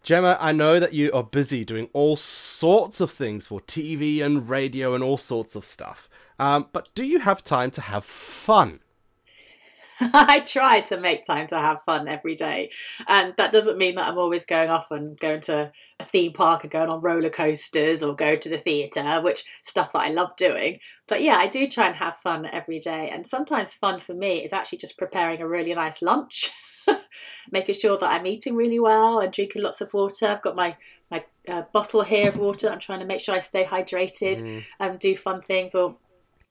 Gemma, 0.03 0.37
I 0.41 0.51
know 0.51 0.81
that 0.81 0.93
you 0.93 1.13
are 1.13 1.23
busy 1.23 1.65
doing 1.65 1.89
all 1.93 2.17
sorts 2.17 3.01
of 3.01 3.13
things 3.13 3.47
for 3.47 3.61
TV 3.61 4.23
and 4.23 4.49
radio 4.49 4.95
and 4.95 5.05
all 5.05 5.19
sorts 5.19 5.55
of 5.55 5.65
stuff. 5.65 6.09
Um, 6.39 6.67
but 6.73 6.89
do 6.95 7.05
you 7.05 7.21
have 7.21 7.45
time 7.45 7.71
to 7.73 7.81
have 7.83 8.05
fun? 8.05 8.81
I 10.15 10.41
try 10.41 10.81
to 10.83 10.99
make 10.99 11.25
time 11.25 11.47
to 11.49 11.59
have 11.59 11.83
fun 11.83 12.09
every 12.09 12.35
day. 12.35 12.71
And 13.07 13.35
that 13.37 13.53
doesn't 13.53 13.79
mean 13.79 13.97
that 13.97 14.07
I'm 14.07 14.19
always 14.19 14.47
going 14.47 14.71
off 14.71 14.91
and 14.91 15.19
going 15.19 15.41
to 15.43 15.71
a 15.99 16.05
theme 16.05 16.33
park 16.33 16.65
or 16.65 16.69
going 16.69 16.89
on 16.89 17.03
roller 17.03 17.29
coasters 17.29 18.03
or 18.03 18.15
go 18.15 18.35
to 18.35 18.49
the 18.49 18.57
theatre, 18.57 19.21
which 19.23 19.45
stuff 19.63 19.93
that 19.93 20.01
I 20.01 20.09
love 20.09 20.35
doing. 20.37 20.79
But 21.07 21.23
yeah, 21.23 21.37
I 21.37 21.49
do 21.49 21.67
try 21.67 21.87
and 21.87 21.97
have 21.97 22.17
fun 22.17 22.47
every 22.47 22.79
day. 22.79 23.11
And 23.11 23.27
sometimes 23.27 23.75
fun 23.75 24.01
for 24.01 24.15
me 24.15 24.43
is 24.43 24.53
actually 24.53 24.79
just 24.79 24.99
preparing 24.99 25.41
a 25.41 25.49
really 25.49 25.75
nice 25.75 26.01
lunch. 26.01 26.51
making 27.53 27.75
sure 27.75 27.99
that 27.99 28.11
I'm 28.11 28.27
eating 28.27 28.57
really 28.57 28.81
well 28.81 29.21
and 29.21 29.33
drinking 29.33 29.63
lots 29.63 29.81
of 29.81 29.93
water. 29.93 30.27
I've 30.27 30.43
got 30.43 30.57
my 30.57 30.77
my 31.11 31.25
uh, 31.49 31.63
bottle 31.73 32.03
here 32.03 32.29
of 32.29 32.37
water. 32.37 32.69
I'm 32.69 32.79
trying 32.79 33.01
to 33.01 33.07
make 33.07 33.21
sure 33.21 33.35
I 33.35 33.41
stay 33.41 33.65
hydrated 33.65 34.41
mm. 34.41 34.65
and 34.79 34.99
do 34.99 35.17
fun 35.17 35.43
things 35.43 35.75
or 35.75 35.97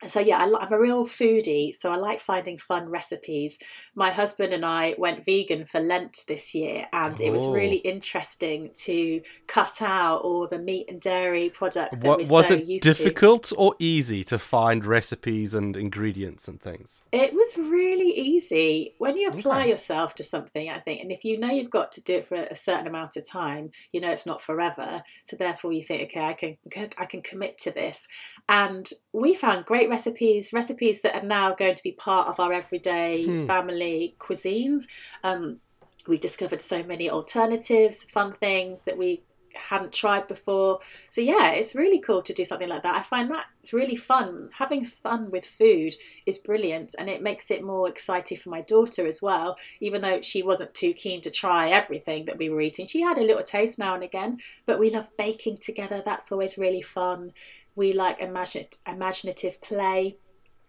so 0.07 0.19
yeah, 0.19 0.37
I, 0.37 0.43
am 0.43 0.71
a 0.73 0.79
real 0.79 1.05
foodie, 1.05 1.75
so 1.75 1.91
I 1.91 1.97
like 1.97 2.19
finding 2.19 2.57
fun 2.57 2.89
recipes. 2.89 3.59
My 3.95 4.11
husband 4.11 4.53
and 4.53 4.65
I 4.65 4.95
went 4.97 5.25
vegan 5.25 5.65
for 5.65 5.81
Lent 5.81 6.23
this 6.27 6.55
year, 6.55 6.87
and 6.93 7.19
oh. 7.19 7.23
it 7.23 7.31
was 7.31 7.45
really 7.45 7.81
oh. 7.85 7.89
interesting 7.89 8.71
to 8.85 9.21
cut 9.47 9.81
out 9.81 10.21
all 10.21 10.47
the 10.47 10.57
meat 10.57 10.89
and 10.89 11.01
dairy 11.01 11.49
products. 11.49 12.01
What, 12.01 12.29
was 12.29 12.47
so 12.47 12.53
it 12.53 12.81
difficult 12.81 13.43
to. 13.45 13.55
or 13.55 13.75
easy 13.79 14.23
to 14.25 14.39
find 14.39 14.85
recipes 14.85 15.53
and 15.53 15.75
ingredients 15.75 16.47
and 16.47 16.61
things? 16.61 17.01
It 17.11 17.33
was 17.33 17.57
really 17.57 18.11
easy 18.11 18.93
when 18.99 19.17
you 19.17 19.27
apply 19.27 19.61
okay. 19.61 19.69
yourself 19.71 20.15
to 20.15 20.23
something. 20.23 20.69
I 20.69 20.79
think, 20.79 21.01
and 21.01 21.11
if 21.11 21.25
you 21.25 21.37
know 21.37 21.49
you've 21.49 21.69
got 21.69 21.91
to 21.93 22.01
do 22.01 22.15
it 22.15 22.25
for 22.25 22.35
a 22.35 22.55
certain 22.55 22.87
amount 22.87 23.17
of 23.17 23.27
time, 23.27 23.71
you 23.91 23.99
know 23.99 24.11
it's 24.11 24.25
not 24.25 24.41
forever. 24.41 25.03
So 25.23 25.35
therefore, 25.35 25.73
you 25.73 25.83
think, 25.83 26.03
okay, 26.03 26.21
I 26.21 26.33
can 26.33 26.57
I 26.97 27.05
can 27.05 27.21
commit 27.21 27.57
to 27.59 27.71
this, 27.71 28.07
and 28.47 28.89
we 29.11 29.35
found 29.35 29.65
great 29.65 29.88
recipes, 29.89 30.53
recipes 30.53 31.01
that 31.01 31.15
are 31.15 31.27
now 31.27 31.53
going 31.53 31.75
to 31.75 31.83
be 31.83 31.91
part 31.91 32.27
of 32.27 32.39
our 32.39 32.53
everyday 32.53 33.25
hmm. 33.25 33.45
family 33.45 34.15
cuisines. 34.19 34.83
Um, 35.23 35.59
we 36.07 36.17
discovered 36.17 36.61
so 36.61 36.83
many 36.83 37.09
alternatives, 37.09 38.03
fun 38.03 38.33
things 38.33 38.83
that 38.83 38.97
we 38.97 39.23
hadn't 39.53 39.93
tried 39.93 40.27
before. 40.27 40.79
So 41.09 41.21
yeah, 41.21 41.51
it's 41.51 41.75
really 41.75 41.99
cool 41.99 42.21
to 42.21 42.33
do 42.33 42.45
something 42.45 42.69
like 42.69 42.83
that. 42.83 42.95
I 42.95 43.01
find 43.01 43.29
that 43.31 43.45
it's 43.61 43.73
really 43.73 43.95
fun. 43.95 44.49
Having 44.53 44.85
fun 44.85 45.31
with 45.31 45.45
food 45.45 45.95
is 46.25 46.37
brilliant 46.37 46.95
and 46.97 47.09
it 47.09 47.21
makes 47.21 47.51
it 47.51 47.63
more 47.63 47.89
exciting 47.89 48.37
for 48.37 48.49
my 48.49 48.61
daughter 48.61 49.05
as 49.05 49.21
well. 49.21 49.57
Even 49.79 50.01
though 50.01 50.21
she 50.21 50.43
wasn't 50.43 50.73
too 50.73 50.93
keen 50.93 51.21
to 51.21 51.31
try 51.31 51.69
everything 51.69 52.25
that 52.25 52.37
we 52.37 52.49
were 52.49 52.61
eating, 52.61 52.85
she 52.85 53.01
had 53.01 53.17
a 53.17 53.23
little 53.23 53.43
taste 53.43 53.79
now 53.79 53.93
and 53.93 54.03
again. 54.03 54.37
But 54.65 54.79
we 54.79 54.89
love 54.89 55.09
baking 55.17 55.57
together. 55.57 56.01
That's 56.03 56.31
always 56.31 56.57
really 56.57 56.81
fun. 56.81 57.33
We 57.75 57.93
like 57.93 58.19
imaginative 58.19 59.61
play. 59.61 60.17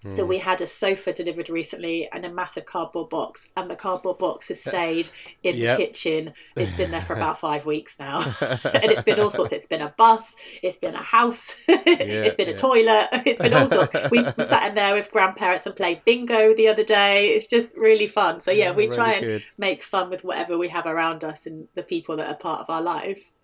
So 0.08 0.24
we 0.24 0.38
had 0.38 0.62
a 0.62 0.66
sofa 0.66 1.12
delivered 1.12 1.50
recently 1.50 2.08
and 2.10 2.24
a 2.24 2.32
massive 2.32 2.64
cardboard 2.64 3.10
box, 3.10 3.50
and 3.54 3.70
the 3.70 3.76
cardboard 3.76 4.16
box 4.16 4.48
has 4.48 4.64
stayed 4.64 5.10
in 5.42 5.56
yep. 5.56 5.76
the 5.76 5.84
kitchen. 5.84 6.32
It's 6.56 6.72
been 6.72 6.90
there 6.90 7.02
for 7.02 7.12
about 7.12 7.38
five 7.38 7.66
weeks 7.66 8.00
now, 8.00 8.20
and 8.40 8.90
it's 8.90 9.02
been 9.02 9.20
all 9.20 9.28
sorts. 9.28 9.52
It's 9.52 9.66
been 9.66 9.82
a 9.82 9.90
bus, 9.98 10.36
it's 10.62 10.78
been 10.78 10.94
a 10.94 11.02
house, 11.02 11.54
yeah, 11.68 11.76
it's 11.86 12.34
been 12.34 12.48
yeah. 12.48 12.54
a 12.54 12.56
toilet, 12.56 13.08
it's 13.26 13.42
been 13.42 13.52
all 13.52 13.68
sorts. 13.68 13.94
We 14.10 14.24
sat 14.42 14.70
in 14.70 14.74
there 14.74 14.94
with 14.94 15.10
grandparents 15.10 15.66
and 15.66 15.76
played 15.76 16.02
bingo 16.06 16.54
the 16.54 16.68
other 16.68 16.84
day. 16.84 17.34
It's 17.34 17.46
just 17.46 17.76
really 17.76 18.06
fun. 18.06 18.40
So 18.40 18.52
yeah, 18.52 18.64
yeah 18.64 18.70
we 18.70 18.84
really 18.84 18.96
try 18.96 19.12
and 19.12 19.26
good. 19.26 19.44
make 19.58 19.82
fun 19.82 20.08
with 20.08 20.24
whatever 20.24 20.56
we 20.56 20.68
have 20.68 20.86
around 20.86 21.24
us 21.24 21.44
and 21.44 21.68
the 21.74 21.82
people 21.82 22.16
that 22.16 22.28
are 22.28 22.36
part 22.36 22.62
of 22.62 22.70
our 22.70 22.80
lives. 22.80 23.36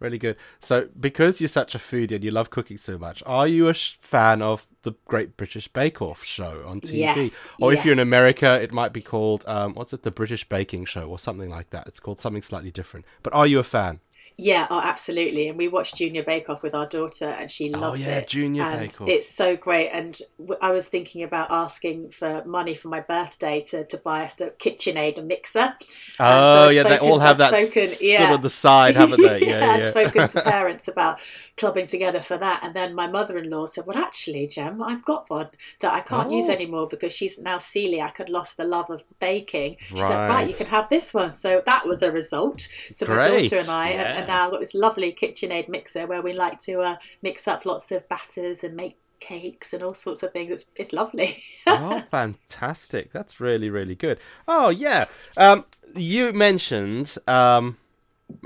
Really 0.00 0.18
good. 0.18 0.36
So, 0.60 0.88
because 0.98 1.40
you're 1.40 1.48
such 1.48 1.74
a 1.74 1.78
foodie 1.78 2.12
and 2.12 2.24
you 2.24 2.30
love 2.30 2.48
cooking 2.48 2.78
so 2.78 2.96
much, 2.96 3.22
are 3.26 3.46
you 3.46 3.68
a 3.68 3.74
sh- 3.74 3.98
fan 4.00 4.40
of 4.40 4.66
the 4.82 4.94
Great 5.04 5.36
British 5.36 5.68
Bake 5.68 6.00
Off 6.00 6.24
show 6.24 6.64
on 6.66 6.80
TV? 6.80 7.00
Yes, 7.00 7.46
or 7.60 7.70
yes. 7.70 7.80
if 7.80 7.84
you're 7.84 7.92
in 7.92 7.98
America, 7.98 8.60
it 8.60 8.72
might 8.72 8.94
be 8.94 9.02
called, 9.02 9.44
um, 9.46 9.74
what's 9.74 9.92
it, 9.92 10.02
the 10.02 10.10
British 10.10 10.48
Baking 10.48 10.86
Show 10.86 11.08
or 11.08 11.18
something 11.18 11.50
like 11.50 11.68
that. 11.70 11.86
It's 11.86 12.00
called 12.00 12.18
something 12.18 12.40
slightly 12.40 12.70
different. 12.70 13.04
But 13.22 13.34
are 13.34 13.46
you 13.46 13.58
a 13.58 13.62
fan? 13.62 14.00
Yeah, 14.36 14.66
oh, 14.70 14.80
absolutely. 14.80 15.48
And 15.48 15.58
we 15.58 15.68
watched 15.68 15.96
Junior 15.96 16.22
Bake 16.22 16.48
Off 16.48 16.62
with 16.62 16.74
our 16.74 16.86
daughter, 16.86 17.26
and 17.26 17.50
she 17.50 17.72
oh, 17.74 17.78
loves 17.78 18.06
oh, 18.06 18.08
yeah, 18.08 18.18
it. 18.18 18.28
Junior 18.28 18.62
and 18.62 18.80
Bake 18.80 19.00
Off. 19.00 19.08
It's 19.08 19.28
so 19.28 19.56
great. 19.56 19.90
And 19.90 20.18
I 20.62 20.70
was 20.70 20.88
thinking 20.88 21.22
about 21.22 21.50
asking 21.50 22.10
for 22.10 22.42
money 22.44 22.74
for 22.74 22.88
my 22.88 23.00
birthday 23.00 23.60
to, 23.68 23.84
to 23.84 23.96
buy 23.98 24.24
us 24.24 24.34
the 24.34 24.50
KitchenAid 24.58 25.22
mixer. 25.24 25.74
Oh, 26.18 26.66
so 26.66 26.68
yeah, 26.70 26.82
spoken, 26.82 26.90
they 26.90 27.10
all 27.10 27.18
have 27.18 27.38
that 27.38 27.54
spoken, 27.54 27.86
stood 27.86 28.06
yeah. 28.06 28.32
on 28.32 28.40
the 28.40 28.50
side, 28.50 28.96
haven't 28.96 29.20
they? 29.20 29.30
Yeah, 29.40 29.46
yeah, 29.46 29.64
yeah. 29.64 29.72
I'd 29.72 29.86
spoken 29.86 30.28
to 30.28 30.42
parents 30.42 30.88
about 30.88 31.20
clubbing 31.60 31.86
together 31.86 32.20
for 32.20 32.38
that. 32.38 32.60
And 32.62 32.74
then 32.74 32.94
my 32.94 33.06
mother 33.06 33.36
in 33.38 33.50
law 33.50 33.66
said, 33.66 33.86
Well, 33.86 33.98
actually, 33.98 34.46
Jem, 34.46 34.82
I've 34.82 35.04
got 35.04 35.28
one 35.28 35.50
that 35.80 35.92
I 35.92 36.00
can't 36.00 36.28
oh. 36.28 36.36
use 36.36 36.48
anymore 36.48 36.88
because 36.88 37.12
she's 37.12 37.38
now 37.38 37.58
celiac 37.58 38.18
and 38.18 38.30
lost 38.30 38.56
the 38.56 38.64
love 38.64 38.88
of 38.88 39.04
baking. 39.18 39.76
She 39.78 39.94
right. 39.94 40.08
said, 40.08 40.16
Right, 40.16 40.48
you 40.48 40.54
can 40.54 40.66
have 40.66 40.88
this 40.88 41.12
one. 41.12 41.30
So 41.30 41.62
that 41.66 41.86
was 41.86 42.02
a 42.02 42.10
result. 42.10 42.62
So 42.94 43.04
Great. 43.04 43.18
my 43.18 43.42
daughter 43.42 43.56
and 43.56 43.68
I 43.68 43.90
yeah. 43.90 44.18
and 44.18 44.26
now 44.26 44.46
I've 44.46 44.50
got 44.50 44.60
this 44.60 44.74
lovely 44.74 45.12
KitchenAid 45.12 45.68
mixer 45.68 46.06
where 46.06 46.22
we 46.22 46.32
like 46.32 46.58
to 46.60 46.80
uh, 46.80 46.96
mix 47.22 47.46
up 47.46 47.66
lots 47.66 47.92
of 47.92 48.08
batters 48.08 48.64
and 48.64 48.74
make 48.74 48.96
cakes 49.20 49.74
and 49.74 49.82
all 49.82 49.92
sorts 49.92 50.22
of 50.22 50.32
things. 50.32 50.50
It's 50.50 50.70
it's 50.76 50.92
lovely. 50.94 51.36
oh, 51.66 52.02
fantastic! 52.10 53.12
That's 53.12 53.38
really 53.38 53.68
really 53.68 53.94
good. 53.94 54.18
Oh 54.48 54.70
yeah. 54.70 55.04
Um, 55.36 55.66
you 55.94 56.32
mentioned 56.32 57.16
um 57.26 57.76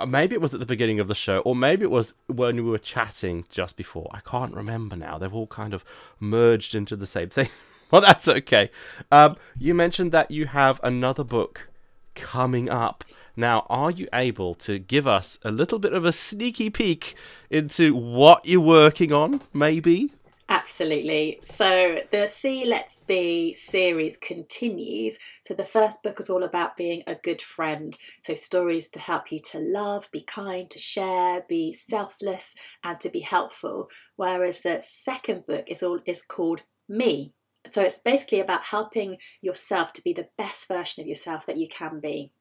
maybe 0.07 0.35
it 0.35 0.41
was 0.41 0.55
at 0.55 0.61
the 0.61 0.67
beginning 0.67 1.01
of 1.01 1.09
the 1.09 1.15
show, 1.15 1.39
or 1.41 1.55
maybe 1.57 1.85
it 1.85 1.91
was 1.91 2.15
when 2.27 2.57
we 2.57 2.63
were 2.63 2.79
chatting 2.79 3.45
just 3.51 3.77
before. 3.77 4.11
I 4.13 4.21
can't 4.21 4.55
remember 4.55 4.97
now. 4.97 5.19
They've 5.19 5.35
all 5.35 5.47
kind 5.47 5.75
of 5.75 5.85
merged 6.21 6.75
into 6.75 6.97
the 6.97 7.07
same 7.07 7.29
thing. 7.29 7.49
well, 7.91 8.01
that's 8.01 8.29
okay. 8.29 8.71
Um, 9.11 9.37
you 9.59 9.75
mentioned 9.75 10.13
that 10.13 10.31
you 10.31 10.47
have 10.47 10.81
another 10.83 11.25
book 11.25 11.69
coming 12.15 12.69
up. 12.69 13.05
Now, 13.37 13.67
are 13.69 13.91
you 13.91 14.09
able 14.13 14.55
to 14.57 14.79
give 14.79 15.07
us 15.07 15.39
a 15.43 15.51
little 15.51 15.79
bit 15.79 15.93
of 15.93 16.05
a 16.05 16.13
sneaky 16.13 16.71
peek 16.71 17.17
into 17.51 17.95
what 17.95 18.47
you're 18.47 18.61
working 18.61 19.13
on, 19.13 19.41
maybe? 19.53 20.13
Absolutely. 20.49 21.41
So 21.43 22.01
the 22.11 22.27
See 22.27 22.67
Let's 22.67 23.01
Be 23.01 23.55
series 23.55 24.19
continues. 24.19 25.19
So 25.47 25.55
the 25.55 25.65
first 25.65 26.03
book 26.03 26.21
is 26.21 26.29
all 26.29 26.43
about 26.43 26.77
being 26.77 27.03
a 27.07 27.15
good 27.15 27.41
friend. 27.41 27.97
So 28.21 28.35
stories 28.35 28.91
to 28.91 29.01
help 29.01 29.33
you 29.33 29.39
to 29.51 29.59
love, 29.59 30.11
be 30.13 30.21
kind, 30.21 30.69
to 30.71 30.79
share, 30.79 31.45
be 31.49 31.73
selfless, 31.73 32.55
and 32.83 33.01
to 33.01 33.09
be 33.09 33.21
helpful. 33.21 33.89
Whereas 34.17 34.61
the 34.61 34.83
second 34.83 35.47
book 35.47 35.65
is 35.67 35.83
all 35.83 36.01
is 36.05 36.21
called 36.21 36.63
Me. 36.89 37.33
So 37.71 37.81
it's 37.81 37.99
basically 37.99 38.41
about 38.41 38.65
helping 38.65 39.17
yourself 39.41 39.95
to 39.95 40.03
be 40.03 40.13
the 40.13 40.29
best 40.37 40.69
version 40.69 41.03
of 41.03 41.09
yourself 41.09 41.47
that 41.47 41.57
you 41.57 41.69
can 41.69 42.01
be 42.01 42.33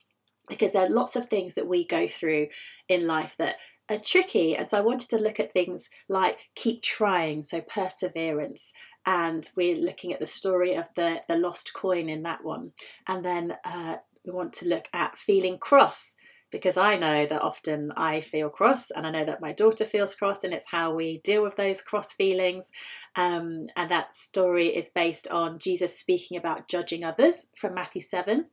because 0.49 0.73
there 0.73 0.85
are 0.85 0.89
lots 0.89 1.15
of 1.15 1.27
things 1.27 1.55
that 1.55 1.67
we 1.67 1.85
go 1.85 2.07
through 2.07 2.47
in 2.89 3.07
life 3.07 3.35
that 3.37 3.55
are 3.93 3.99
tricky. 3.99 4.56
And 4.56 4.67
so 4.67 4.77
I 4.77 4.82
wanted 4.82 5.10
to 5.12 5.17
look 5.17 5.39
at 5.39 5.53
things 5.53 5.89
like 6.10 6.39
keep 6.56 6.82
trying, 6.82 7.41
so 7.41 7.62
perseverance. 7.62 8.73
And 9.06 9.49
we're 9.56 9.75
looking 9.75 10.13
at 10.13 10.19
the 10.19 10.25
story 10.25 10.75
of 10.75 10.89
the, 10.95 11.21
the 11.27 11.36
lost 11.36 11.73
coin 11.73 12.10
in 12.10 12.23
that 12.23 12.43
one. 12.43 12.71
And 13.08 13.23
then 13.23 13.58
uh, 13.65 13.97
we 14.25 14.32
want 14.32 14.53
to 14.53 14.67
look 14.67 14.88
at 14.93 15.17
feeling 15.17 15.58
cross 15.58 16.15
because 16.53 16.77
I 16.77 16.95
know 16.95 17.25
that 17.25 17.41
often 17.41 17.91
I 17.97 18.21
feel 18.21 18.47
cross 18.47 18.91
and 18.91 19.08
I 19.08 19.12
know 19.12 19.25
that 19.25 19.41
my 19.41 19.51
daughter 19.51 19.86
feels 19.86 20.13
cross, 20.13 20.43
and 20.43 20.53
it's 20.53 20.69
how 20.69 20.93
we 20.93 21.17
deal 21.17 21.41
with 21.41 21.56
those 21.56 21.82
cross 21.82 22.13
feelings. 22.13 22.71
Um, 23.15 23.65
and 23.75 23.89
that 23.89 24.15
story 24.15 24.67
is 24.67 24.89
based 24.89 25.27
on 25.29 25.58
Jesus 25.58 25.97
speaking 25.97 26.38
about 26.38 26.67
judging 26.67 27.03
others 27.03 27.47
from 27.58 27.73
Matthew 27.73 28.01
7. 28.01 28.45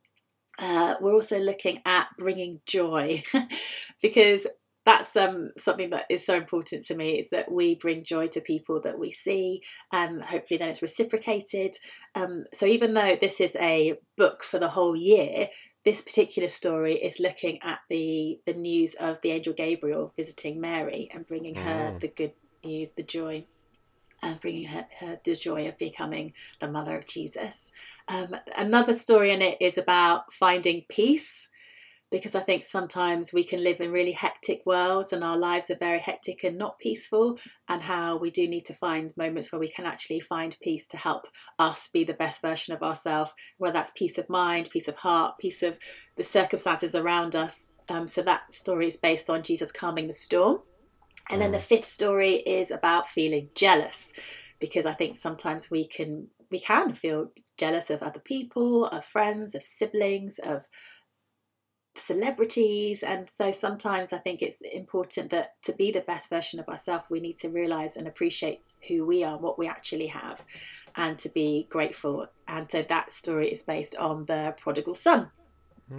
Uh, 0.59 0.95
we're 0.99 1.13
also 1.13 1.39
looking 1.39 1.79
at 1.85 2.07
bringing 2.17 2.59
joy 2.65 3.23
because 4.01 4.47
that's 4.85 5.15
um, 5.15 5.51
something 5.57 5.91
that 5.91 6.05
is 6.09 6.25
so 6.25 6.35
important 6.35 6.83
to 6.83 6.95
me 6.95 7.19
is 7.19 7.29
that 7.29 7.51
we 7.51 7.75
bring 7.75 8.03
joy 8.03 8.27
to 8.27 8.41
people 8.41 8.81
that 8.81 8.97
we 8.97 9.11
see 9.11 9.61
and 9.91 10.23
hopefully 10.23 10.57
then 10.57 10.69
it's 10.69 10.81
reciprocated. 10.81 11.75
Um, 12.15 12.43
so 12.51 12.65
even 12.65 12.93
though 12.93 13.15
this 13.19 13.39
is 13.39 13.55
a 13.57 13.99
book 14.17 14.43
for 14.43 14.59
the 14.59 14.69
whole 14.69 14.95
year 14.95 15.49
this 15.83 16.01
particular 16.01 16.47
story 16.47 16.95
is 16.95 17.19
looking 17.19 17.59
at 17.63 17.79
the 17.89 18.39
the 18.45 18.53
news 18.53 18.93
of 18.95 19.19
the 19.21 19.31
angel 19.31 19.53
gabriel 19.53 20.13
visiting 20.15 20.61
mary 20.61 21.09
and 21.11 21.25
bringing 21.25 21.55
her 21.55 21.93
oh. 21.95 21.99
the 21.99 22.07
good 22.07 22.33
news 22.63 22.91
the 22.91 23.03
joy 23.03 23.43
and 24.23 24.39
bringing 24.39 24.65
her, 24.65 24.85
her, 24.99 25.19
the 25.23 25.35
joy 25.35 25.67
of 25.67 25.77
becoming 25.77 26.33
the 26.59 26.69
mother 26.69 26.97
of 26.97 27.07
jesus. 27.07 27.71
Um, 28.07 28.35
another 28.55 28.95
story 28.95 29.31
in 29.31 29.41
it 29.41 29.57
is 29.59 29.77
about 29.77 30.31
finding 30.31 30.85
peace 30.89 31.49
because 32.11 32.35
I 32.35 32.41
think 32.41 32.63
sometimes 32.63 33.31
we 33.31 33.43
can 33.43 33.63
live 33.63 33.79
in 33.79 33.91
really 33.91 34.11
hectic 34.11 34.61
worlds 34.65 35.13
and 35.13 35.23
our 35.23 35.37
lives 35.37 35.69
are 35.69 35.77
very 35.77 35.99
hectic 35.99 36.43
and 36.43 36.57
not 36.57 36.77
peaceful, 36.77 37.39
and 37.69 37.81
how 37.81 38.17
we 38.17 38.29
do 38.29 38.47
need 38.47 38.65
to 38.65 38.73
find 38.73 39.15
moments 39.15 39.51
where 39.51 39.59
we 39.59 39.69
can 39.69 39.85
actually 39.85 40.19
find 40.19 40.57
peace 40.61 40.87
to 40.87 40.97
help 40.97 41.25
us 41.57 41.87
be 41.87 42.03
the 42.03 42.13
best 42.13 42.41
version 42.41 42.73
of 42.73 42.83
ourselves, 42.83 43.33
whether 43.57 43.73
that's 43.73 43.91
peace 43.91 44.17
of 44.17 44.29
mind, 44.29 44.69
peace 44.69 44.89
of 44.89 44.97
heart, 44.97 45.37
peace 45.39 45.63
of 45.63 45.79
the 46.17 46.23
circumstances 46.23 46.93
around 46.93 47.35
us. 47.35 47.67
Um, 47.89 48.07
so 48.07 48.21
that 48.23 48.53
story 48.53 48.87
is 48.87 48.97
based 48.97 49.29
on 49.29 49.41
Jesus 49.41 49.71
calming 49.71 50.07
the 50.07 50.13
storm. 50.13 50.59
And 51.29 51.41
then 51.41 51.51
the 51.51 51.57
mm. 51.57 51.61
fifth 51.61 51.85
story 51.85 52.35
is 52.35 52.71
about 52.71 53.07
feeling 53.07 53.49
jealous 53.55 54.13
because 54.59 54.85
I 54.85 54.93
think 54.93 55.15
sometimes 55.15 55.71
we 55.71 55.85
can 55.85 56.27
we 56.51 56.59
can 56.59 56.91
feel 56.91 57.31
jealous 57.57 57.89
of 57.89 58.03
other 58.03 58.19
people, 58.19 58.87
of 58.87 59.05
friends, 59.05 59.55
of 59.55 59.61
siblings, 59.61 60.39
of 60.39 60.67
celebrities 61.95 63.03
and 63.03 63.27
so 63.27 63.51
sometimes 63.51 64.13
i 64.13 64.17
think 64.17 64.41
it's 64.41 64.61
important 64.61 65.29
that 65.29 65.61
to 65.61 65.73
be 65.73 65.91
the 65.91 65.99
best 66.01 66.29
version 66.29 66.59
of 66.59 66.67
ourselves 66.69 67.05
we 67.09 67.19
need 67.19 67.35
to 67.35 67.49
realize 67.49 67.97
and 67.97 68.07
appreciate 68.07 68.61
who 68.87 69.05
we 69.05 69.23
are 69.23 69.37
what 69.37 69.59
we 69.59 69.67
actually 69.67 70.07
have 70.07 70.43
and 70.95 71.17
to 71.19 71.29
be 71.29 71.67
grateful. 71.69 72.27
And 72.47 72.69
so 72.69 72.81
that 72.83 73.11
story 73.11 73.49
is 73.49 73.61
based 73.61 73.95
on 73.95 74.25
the 74.25 74.55
prodigal 74.59 74.95
son 74.95 75.29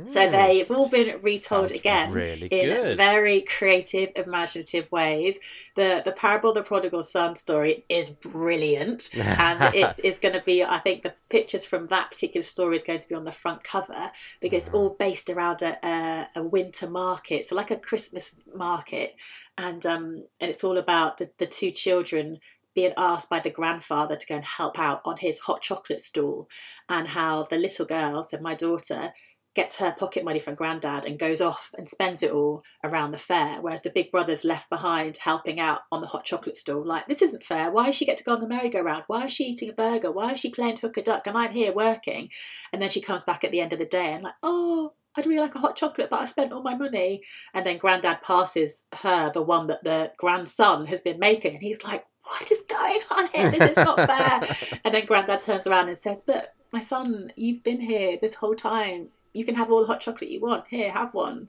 so 0.06 0.26
hmm. 0.26 0.32
they've 0.32 0.70
all 0.70 0.88
been 0.88 1.20
retold 1.22 1.68
Sounds 1.68 1.72
again 1.72 2.12
really 2.12 2.46
in 2.46 2.68
good. 2.68 2.96
very 2.96 3.42
creative, 3.42 4.10
imaginative 4.16 4.90
ways. 4.90 5.38
The 5.76 6.02
the 6.04 6.12
parable 6.12 6.50
of 6.50 6.54
the 6.56 6.62
prodigal 6.62 7.02
son 7.02 7.34
story 7.34 7.84
is 7.88 8.10
brilliant, 8.10 9.10
and 9.16 9.74
it's, 9.74 9.98
it's 10.00 10.18
going 10.18 10.34
to 10.34 10.42
be. 10.42 10.64
I 10.64 10.78
think 10.78 11.02
the 11.02 11.14
pictures 11.28 11.64
from 11.64 11.86
that 11.86 12.10
particular 12.10 12.42
story 12.42 12.76
is 12.76 12.84
going 12.84 13.00
to 13.00 13.08
be 13.08 13.14
on 13.14 13.24
the 13.24 13.32
front 13.32 13.64
cover 13.64 14.10
because 14.40 14.66
it's 14.66 14.74
all 14.74 14.96
based 14.98 15.28
around 15.28 15.62
a, 15.62 15.78
a, 15.86 16.28
a 16.36 16.42
winter 16.42 16.88
market, 16.88 17.44
so 17.44 17.54
like 17.54 17.70
a 17.70 17.76
Christmas 17.76 18.34
market, 18.54 19.14
and 19.58 19.84
um 19.84 20.24
and 20.40 20.50
it's 20.50 20.64
all 20.64 20.78
about 20.78 21.18
the, 21.18 21.30
the 21.38 21.46
two 21.46 21.70
children 21.70 22.38
being 22.74 22.92
asked 22.96 23.28
by 23.28 23.38
the 23.38 23.50
grandfather 23.50 24.16
to 24.16 24.26
go 24.26 24.36
and 24.36 24.44
help 24.44 24.78
out 24.78 25.02
on 25.04 25.18
his 25.18 25.40
hot 25.40 25.60
chocolate 25.60 26.00
stall, 26.00 26.48
and 26.88 27.08
how 27.08 27.42
the 27.44 27.58
little 27.58 27.84
girl, 27.84 28.22
so 28.22 28.38
my 28.38 28.54
daughter, 28.54 29.12
gets 29.54 29.76
her 29.76 29.92
pocket 29.92 30.24
money 30.24 30.38
from 30.38 30.54
granddad 30.54 31.04
and 31.04 31.18
goes 31.18 31.40
off 31.40 31.70
and 31.76 31.86
spends 31.86 32.22
it 32.22 32.32
all 32.32 32.62
around 32.82 33.10
the 33.10 33.18
fair, 33.18 33.60
whereas 33.60 33.82
the 33.82 33.90
big 33.90 34.10
brother's 34.10 34.44
left 34.44 34.70
behind 34.70 35.18
helping 35.18 35.60
out 35.60 35.80
on 35.90 36.00
the 36.00 36.06
hot 36.06 36.24
chocolate 36.24 36.56
stall. 36.56 36.84
Like, 36.84 37.06
this 37.06 37.22
isn't 37.22 37.42
fair. 37.42 37.70
Why 37.70 37.86
does 37.86 37.94
she 37.94 38.06
get 38.06 38.16
to 38.18 38.24
go 38.24 38.32
on 38.32 38.40
the 38.40 38.48
merry-go-round? 38.48 39.04
Why 39.06 39.26
is 39.26 39.32
she 39.32 39.44
eating 39.44 39.68
a 39.68 39.74
burger? 39.74 40.10
Why 40.10 40.32
is 40.32 40.40
she 40.40 40.50
playing 40.50 40.78
hook 40.78 40.96
a 40.96 41.02
duck 41.02 41.26
and 41.26 41.36
I'm 41.36 41.52
here 41.52 41.72
working? 41.72 42.30
And 42.72 42.80
then 42.80 42.90
she 42.90 43.00
comes 43.00 43.24
back 43.24 43.44
at 43.44 43.50
the 43.50 43.60
end 43.60 43.72
of 43.72 43.78
the 43.78 43.84
day 43.84 44.12
and 44.12 44.24
like, 44.24 44.34
oh, 44.42 44.94
I'd 45.16 45.26
really 45.26 45.40
like 45.40 45.54
a 45.54 45.58
hot 45.58 45.76
chocolate, 45.76 46.08
but 46.08 46.20
I 46.20 46.24
spent 46.24 46.52
all 46.52 46.62
my 46.62 46.74
money. 46.74 47.22
And 47.52 47.66
then 47.66 47.76
Grandad 47.76 48.22
passes 48.22 48.84
her 48.94 49.30
the 49.30 49.42
one 49.42 49.66
that 49.66 49.84
the 49.84 50.12
grandson 50.16 50.86
has 50.86 51.02
been 51.02 51.18
making, 51.18 51.52
and 51.54 51.62
he's 51.62 51.84
like, 51.84 52.06
"What 52.24 52.50
is 52.50 52.62
going 52.62 53.00
on 53.10 53.28
here? 53.34 53.50
This 53.50 53.72
is 53.72 53.76
not 53.76 53.96
fair." 53.96 54.80
and 54.84 54.94
then 54.94 55.04
Grandad 55.04 55.42
turns 55.42 55.66
around 55.66 55.88
and 55.88 55.98
says, 55.98 56.22
"But 56.26 56.54
my 56.72 56.80
son, 56.80 57.30
you've 57.36 57.62
been 57.62 57.80
here 57.80 58.16
this 58.20 58.36
whole 58.36 58.54
time. 58.54 59.10
You 59.32 59.44
can 59.44 59.54
have 59.54 59.70
all 59.70 59.80
the 59.80 59.86
hot 59.86 60.00
chocolate 60.00 60.30
you 60.30 60.40
want. 60.40 60.64
Here, 60.68 60.90
have 60.90 61.14
one." 61.14 61.48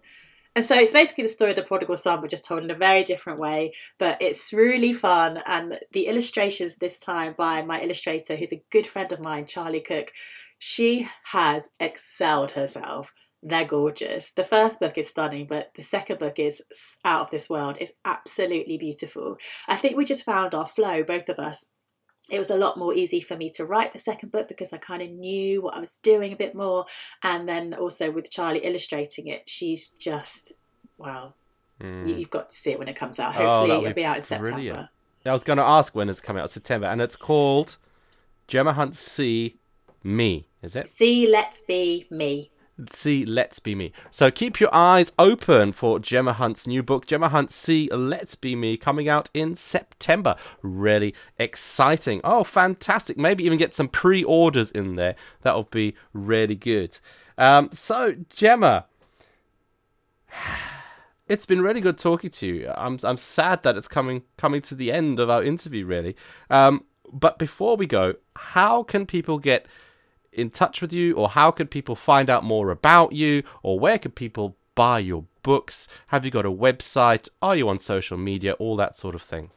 And 0.55 0.63
so 0.63 0.75
it's 0.75 0.91
basically 0.91 1.23
the 1.23 1.29
story 1.29 1.49
of 1.49 1.55
the 1.55 1.63
prodigal 1.63 1.97
son, 1.97 2.21
but 2.21 2.29
just 2.29 2.45
told 2.45 2.63
in 2.63 2.69
a 2.69 2.75
very 2.75 3.03
different 3.03 3.39
way. 3.39 3.73
But 3.97 4.21
it's 4.21 4.53
really 4.53 4.93
fun. 4.93 5.41
And 5.47 5.79
the 5.93 6.05
illustrations 6.05 6.75
this 6.75 6.99
time 6.99 7.33
by 7.35 7.63
my 7.63 7.81
illustrator, 7.81 8.35
who's 8.35 8.53
a 8.53 8.63
good 8.69 8.85
friend 8.85 9.11
of 9.11 9.19
mine, 9.19 9.47
Charlie 9.47 9.81
Cook, 9.81 10.11
she 10.59 11.09
has 11.23 11.69
excelled 11.79 12.51
herself. 12.51 13.13
They're 13.41 13.65
gorgeous. 13.65 14.31
The 14.31 14.43
first 14.43 14.79
book 14.79 14.97
is 14.97 15.09
stunning, 15.09 15.47
but 15.47 15.71
the 15.75 15.83
second 15.83 16.19
book 16.19 16.37
is 16.37 16.63
out 17.03 17.21
of 17.21 17.29
this 17.31 17.49
world. 17.49 17.77
It's 17.81 17.91
absolutely 18.05 18.77
beautiful. 18.77 19.37
I 19.67 19.75
think 19.75 19.97
we 19.97 20.05
just 20.05 20.23
found 20.23 20.53
our 20.53 20.65
flow, 20.65 21.03
both 21.03 21.29
of 21.29 21.39
us, 21.39 21.65
it 22.29 22.39
was 22.39 22.49
a 22.49 22.57
lot 22.57 22.77
more 22.77 22.93
easy 22.93 23.19
for 23.19 23.35
me 23.35 23.49
to 23.51 23.65
write 23.65 23.93
the 23.93 23.99
second 23.99 24.31
book 24.31 24.47
because 24.47 24.71
I 24.71 24.77
kind 24.77 25.01
of 25.01 25.09
knew 25.09 25.61
what 25.61 25.75
I 25.75 25.79
was 25.79 25.97
doing 25.97 26.31
a 26.31 26.35
bit 26.35 26.55
more. 26.55 26.85
And 27.21 27.47
then 27.47 27.73
also 27.73 28.11
with 28.11 28.31
Charlie 28.31 28.65
illustrating 28.65 29.27
it, 29.27 29.49
she's 29.49 29.89
just, 29.89 30.53
wow. 30.97 31.33
Mm. 31.81 32.07
You, 32.07 32.15
have 32.15 32.29
got 32.29 32.49
to 32.49 32.55
see 32.55 32.71
it 32.71 32.79
when 32.79 32.87
it 32.87 32.95
comes 32.95 33.19
out. 33.19 33.35
Oh, 33.35 33.39
Hopefully, 33.39 33.71
oh, 33.71 33.81
it'll 33.81 33.89
be, 33.89 33.93
be 33.93 34.05
out 34.05 34.17
in 34.17 34.23
September. 34.23 34.51
Brilliant. 34.51 34.89
I 35.25 35.31
was 35.31 35.43
going 35.43 35.57
to 35.57 35.63
ask 35.63 35.95
when 35.95 36.09
it's 36.09 36.19
coming 36.19 36.41
out, 36.41 36.51
September, 36.51 36.87
and 36.87 37.01
it's 37.01 37.15
called 37.15 37.77
Gemma 38.47 38.73
Hunt 38.73 38.95
See 38.95 39.57
Me, 40.03 40.47
is 40.61 40.75
it? 40.75 40.89
See 40.89 41.29
Let's 41.29 41.61
Be 41.61 42.07
Me 42.09 42.51
see 42.91 43.25
Let's 43.25 43.59
Be 43.59 43.75
Me. 43.75 43.91
So 44.09 44.31
keep 44.31 44.59
your 44.59 44.73
eyes 44.73 45.11
open 45.19 45.73
for 45.73 45.99
Gemma 45.99 46.33
Hunt's 46.33 46.67
new 46.67 46.83
book, 46.83 47.05
Gemma 47.05 47.29
Hunt 47.29 47.51
See 47.51 47.89
Let's 47.91 48.35
Be 48.35 48.55
Me, 48.55 48.77
coming 48.77 49.07
out 49.07 49.29
in 49.33 49.55
September. 49.55 50.35
Really 50.61 51.13
exciting. 51.37 52.21
Oh, 52.23 52.43
fantastic. 52.43 53.17
Maybe 53.17 53.43
even 53.45 53.57
get 53.57 53.75
some 53.75 53.87
pre 53.87 54.23
orders 54.23 54.71
in 54.71 54.95
there. 54.95 55.15
That'll 55.41 55.63
be 55.63 55.95
really 56.13 56.55
good. 56.55 56.99
Um, 57.37 57.69
so, 57.71 58.15
Gemma. 58.29 58.85
It's 61.29 61.45
been 61.45 61.61
really 61.61 61.79
good 61.79 61.97
talking 61.97 62.29
to 62.31 62.47
you. 62.47 62.69
I'm 62.75 62.99
I'm 63.01 63.15
sad 63.15 63.63
that 63.63 63.77
it's 63.77 63.87
coming 63.87 64.23
coming 64.37 64.61
to 64.63 64.75
the 64.75 64.91
end 64.91 65.21
of 65.21 65.29
our 65.29 65.41
interview, 65.41 65.85
really. 65.85 66.17
Um, 66.49 66.83
but 67.13 67.39
before 67.39 67.77
we 67.77 67.87
go, 67.87 68.15
how 68.35 68.83
can 68.83 69.05
people 69.05 69.39
get 69.39 69.65
in 70.35 70.49
touch 70.49 70.81
with 70.81 70.93
you, 70.93 71.15
or 71.15 71.29
how 71.29 71.51
can 71.51 71.67
people 71.67 71.95
find 71.95 72.29
out 72.29 72.43
more 72.43 72.69
about 72.69 73.13
you, 73.13 73.43
or 73.61 73.79
where 73.79 73.97
can 73.97 74.11
people 74.11 74.57
buy 74.75 74.99
your 74.99 75.25
books? 75.43 75.87
Have 76.07 76.25
you 76.25 76.31
got 76.31 76.45
a 76.45 76.51
website? 76.51 77.29
Are 77.41 77.55
you 77.55 77.69
on 77.69 77.79
social 77.79 78.17
media? 78.17 78.53
All 78.53 78.75
that 78.77 78.95
sort 78.95 79.15
of 79.15 79.21
thing. 79.21 79.51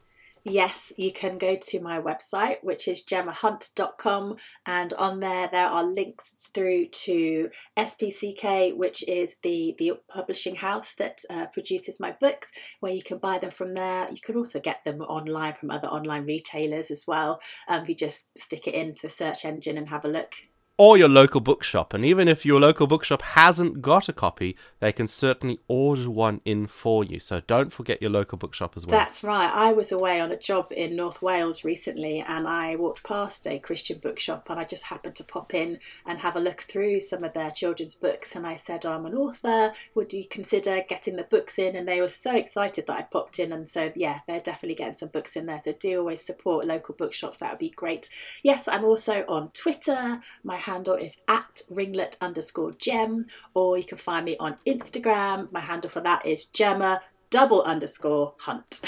Yes, 0.49 0.93
you 0.95 1.11
can 1.11 1.37
go 1.37 1.57
to 1.57 1.81
my 1.81 1.99
website, 1.99 2.63
which 2.63 2.87
is 2.87 3.03
gemmahunt.com, 3.03 4.37
and 4.65 4.93
on 4.93 5.19
there 5.19 5.49
there 5.51 5.67
are 5.67 5.83
links 5.83 6.49
through 6.53 6.85
to 6.87 7.49
SPCK, 7.75 8.73
which 8.77 9.05
is 9.09 9.35
the 9.43 9.75
the 9.77 9.99
publishing 10.07 10.55
house 10.55 10.93
that 10.93 11.19
uh, 11.29 11.47
produces 11.47 11.99
my 11.99 12.13
books, 12.13 12.53
where 12.79 12.93
you 12.93 13.03
can 13.03 13.17
buy 13.17 13.39
them 13.39 13.51
from 13.51 13.73
there. 13.73 14.07
You 14.09 14.21
can 14.21 14.37
also 14.37 14.61
get 14.61 14.85
them 14.85 15.01
online 15.01 15.53
from 15.53 15.69
other 15.69 15.89
online 15.89 16.25
retailers 16.25 16.91
as 16.91 17.05
well. 17.05 17.41
Um, 17.67 17.83
you 17.85 17.93
just 17.93 18.29
stick 18.37 18.67
it 18.67 18.73
into 18.73 19.09
search 19.09 19.43
engine 19.43 19.77
and 19.77 19.89
have 19.89 20.05
a 20.05 20.09
look 20.09 20.33
or 20.77 20.95
your 20.95 21.09
local 21.09 21.41
bookshop. 21.41 21.93
And 21.93 22.05
even 22.05 22.27
if 22.27 22.45
your 22.45 22.59
local 22.59 22.85
bookshop 22.85 23.23
hasn't 23.23 23.81
got 23.81 24.07
a 24.07 24.13
copy, 24.13 24.55
they 24.79 24.91
can 24.91 25.07
certainly 25.07 25.59
order 25.67 26.09
one 26.09 26.39
in 26.45 26.67
for 26.67 27.03
you. 27.03 27.19
So 27.19 27.41
don't 27.47 27.73
forget 27.73 27.99
your 27.99 28.11
local 28.11 28.37
bookshop 28.37 28.73
as 28.75 28.85
well. 28.85 28.97
That's 28.97 29.23
right. 29.23 29.51
I 29.51 29.73
was 29.73 29.91
away 29.91 30.19
on 30.19 30.31
a 30.31 30.37
job 30.37 30.71
in 30.71 30.95
North 30.95 31.21
Wales 31.21 31.63
recently 31.63 32.23
and 32.27 32.47
I 32.47 32.75
walked 32.75 33.03
past 33.03 33.47
a 33.47 33.57
Christian 33.57 33.97
bookshop 33.97 34.49
and 34.51 34.59
I 34.59 34.65
just 34.65 34.85
happened 34.85 35.15
to 35.15 35.23
pop 35.23 35.55
in 35.55 35.79
and 36.05 36.19
have 36.19 36.35
a 36.35 36.39
look 36.39 36.61
through 36.61 36.99
some 36.99 37.23
of 37.23 37.33
their 37.33 37.49
children's 37.49 37.95
books. 37.95 38.35
And 38.35 38.45
I 38.45 38.55
said, 38.55 38.85
oh, 38.85 38.91
I'm 38.91 39.07
an 39.07 39.15
author. 39.15 39.73
Would 39.95 40.13
you 40.13 40.27
consider 40.27 40.83
getting 40.87 41.15
the 41.15 41.23
books 41.23 41.57
in? 41.57 41.75
And 41.75 41.87
they 41.87 42.01
were 42.01 42.07
so 42.07 42.35
excited 42.35 42.85
that 42.85 42.99
I 42.99 43.01
popped 43.01 43.39
in 43.39 43.51
and 43.51 43.67
so, 43.67 43.91
yeah, 43.95 44.19
they're 44.27 44.39
definitely 44.39 44.75
getting 44.75 44.93
some 44.93 45.09
books 45.09 45.35
in 45.35 45.47
there. 45.47 45.57
So 45.57 45.71
do 45.71 45.97
always 45.99 46.21
support 46.21 46.67
local 46.67 46.93
bookshops. 46.93 47.37
That 47.37 47.51
would 47.51 47.59
be 47.59 47.71
great. 47.71 48.09
Yes, 48.43 48.67
I'm 48.67 48.85
also 48.85 49.25
on 49.27 49.49
Twitter. 49.49 50.21
My 50.43 50.66
handle 50.67 50.95
is 50.95 51.17
at 51.27 51.61
ringlet 51.69 52.17
underscore 52.21 52.73
gem, 52.73 53.25
or 53.53 53.77
you 53.77 53.83
can 53.83 53.97
find 53.97 54.25
me 54.25 54.37
on 54.37 54.57
Instagram. 54.67 55.51
My 55.51 55.61
handle 55.61 55.89
for 55.89 56.01
that 56.01 56.25
is 56.25 56.45
Gemma 56.45 57.01
double 57.29 57.61
underscore 57.63 58.33
hunt. 58.39 58.81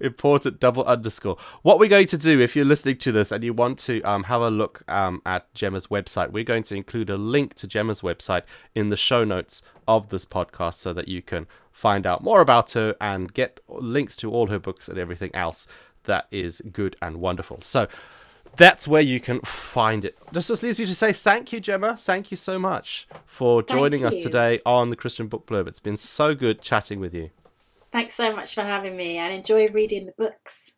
Important 0.00 0.58
double 0.58 0.84
underscore. 0.84 1.36
What 1.62 1.78
we're 1.78 1.88
going 1.88 2.08
to 2.08 2.16
do, 2.16 2.40
if 2.40 2.56
you're 2.56 2.64
listening 2.64 2.96
to 2.98 3.12
this 3.12 3.30
and 3.30 3.44
you 3.44 3.52
want 3.54 3.78
to 3.80 4.02
um, 4.02 4.24
have 4.24 4.40
a 4.40 4.50
look 4.50 4.82
um, 4.88 5.22
at 5.24 5.52
Gemma's 5.54 5.86
website, 5.86 6.32
we're 6.32 6.44
going 6.44 6.64
to 6.64 6.74
include 6.74 7.08
a 7.08 7.16
link 7.16 7.54
to 7.54 7.66
Gemma's 7.66 8.00
website 8.00 8.42
in 8.74 8.88
the 8.88 8.96
show 8.96 9.24
notes 9.24 9.62
of 9.86 10.08
this 10.08 10.24
podcast 10.24 10.74
so 10.74 10.92
that 10.92 11.08
you 11.08 11.22
can 11.22 11.46
find 11.70 12.06
out 12.06 12.22
more 12.22 12.40
about 12.40 12.72
her 12.72 12.96
and 13.00 13.32
get 13.32 13.60
links 13.68 14.16
to 14.16 14.30
all 14.30 14.48
her 14.48 14.58
books 14.58 14.88
and 14.88 14.98
everything 14.98 15.30
else 15.34 15.68
that 16.04 16.26
is 16.30 16.60
good 16.72 16.96
and 17.00 17.18
wonderful. 17.18 17.60
So, 17.60 17.86
that's 18.56 18.86
where 18.86 19.02
you 19.02 19.20
can 19.20 19.40
find 19.40 20.04
it. 20.04 20.16
This 20.32 20.48
just 20.48 20.62
leaves 20.62 20.78
me 20.78 20.86
to 20.86 20.94
say 20.94 21.12
thank 21.12 21.52
you, 21.52 21.60
Gemma. 21.60 21.96
Thank 21.96 22.30
you 22.30 22.36
so 22.36 22.58
much 22.58 23.08
for 23.26 23.62
joining 23.62 24.04
us 24.04 24.22
today 24.22 24.60
on 24.66 24.90
the 24.90 24.96
Christian 24.96 25.26
Book 25.28 25.46
Blurb. 25.46 25.66
It's 25.66 25.80
been 25.80 25.96
so 25.96 26.34
good 26.34 26.60
chatting 26.60 27.00
with 27.00 27.14
you. 27.14 27.30
Thanks 27.90 28.14
so 28.14 28.34
much 28.34 28.54
for 28.54 28.62
having 28.62 28.96
me 28.96 29.18
and 29.18 29.32
enjoy 29.32 29.68
reading 29.68 30.06
the 30.06 30.14
books. 30.16 30.72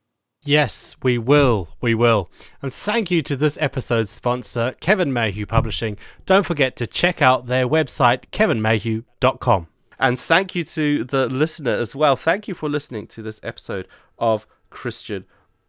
Yes, 0.44 0.96
we 1.02 1.16
will. 1.16 1.68
We 1.80 1.94
will. 1.94 2.30
And 2.60 2.72
thank 2.72 3.10
you 3.10 3.22
to 3.22 3.36
this 3.36 3.56
episode's 3.60 4.10
sponsor, 4.10 4.74
Kevin 4.80 5.12
Mayhew 5.12 5.46
Publishing. 5.46 5.96
Don't 6.26 6.44
forget 6.44 6.76
to 6.76 6.86
check 6.86 7.22
out 7.22 7.46
their 7.46 7.66
website, 7.66 8.26
kevinmayhew.com. 8.30 9.68
And 9.98 10.18
thank 10.18 10.54
you 10.54 10.64
to 10.64 11.04
the 11.04 11.28
listener 11.28 11.72
as 11.72 11.96
well. 11.96 12.14
Thank 12.14 12.46
you 12.46 12.54
for 12.54 12.68
listening 12.68 13.06
to 13.08 13.22
this 13.22 13.40
episode 13.42 13.88
of 14.18 14.46
Christian 14.68 15.24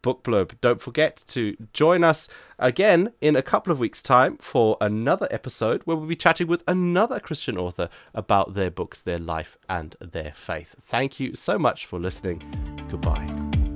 book 0.06 0.22
blurb. 0.22 0.52
Don't 0.60 0.80
forget 0.80 1.24
to 1.26 1.56
join 1.72 2.04
us 2.04 2.28
again 2.60 3.12
in 3.20 3.34
a 3.34 3.42
couple 3.42 3.72
of 3.72 3.80
weeks' 3.80 4.00
time 4.00 4.36
for 4.36 4.76
another 4.80 5.26
episode 5.32 5.82
where 5.82 5.96
we'll 5.96 6.06
be 6.06 6.14
chatting 6.14 6.46
with 6.46 6.62
another 6.68 7.18
Christian 7.18 7.58
author 7.58 7.88
about 8.14 8.54
their 8.54 8.70
books, 8.70 9.02
their 9.02 9.18
life, 9.18 9.58
and 9.68 9.96
their 10.00 10.32
faith. 10.32 10.76
Thank 10.80 11.18
you 11.18 11.34
so 11.34 11.58
much 11.58 11.86
for 11.86 11.98
listening. 11.98 12.40
Goodbye. 12.88 13.26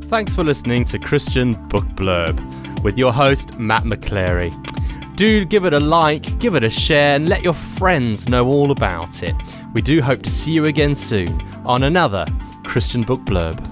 Thanks 0.02 0.32
for 0.32 0.44
listening 0.44 0.84
to 0.84 1.00
Christian 1.00 1.50
Book 1.68 1.84
Blurb 1.96 2.38
with 2.84 2.96
your 2.96 3.12
host, 3.12 3.58
Matt 3.58 3.82
McChlery. 3.82 4.54
Do 5.16 5.44
give 5.44 5.64
it 5.64 5.72
a 5.72 5.80
like, 5.80 6.38
give 6.38 6.54
it 6.54 6.62
a 6.62 6.70
share, 6.70 7.16
and 7.16 7.28
let 7.28 7.42
your 7.42 7.54
friends 7.54 8.28
know 8.28 8.46
all 8.46 8.70
about 8.70 9.24
it. 9.24 9.34
We 9.74 9.82
do 9.82 10.00
hope 10.00 10.22
to 10.22 10.30
see 10.30 10.52
you 10.52 10.66
again 10.66 10.94
soon 10.94 11.28
on 11.66 11.82
another 11.82 12.24
Christian 12.62 13.02
Book 13.02 13.18
Blurb. 13.22 13.69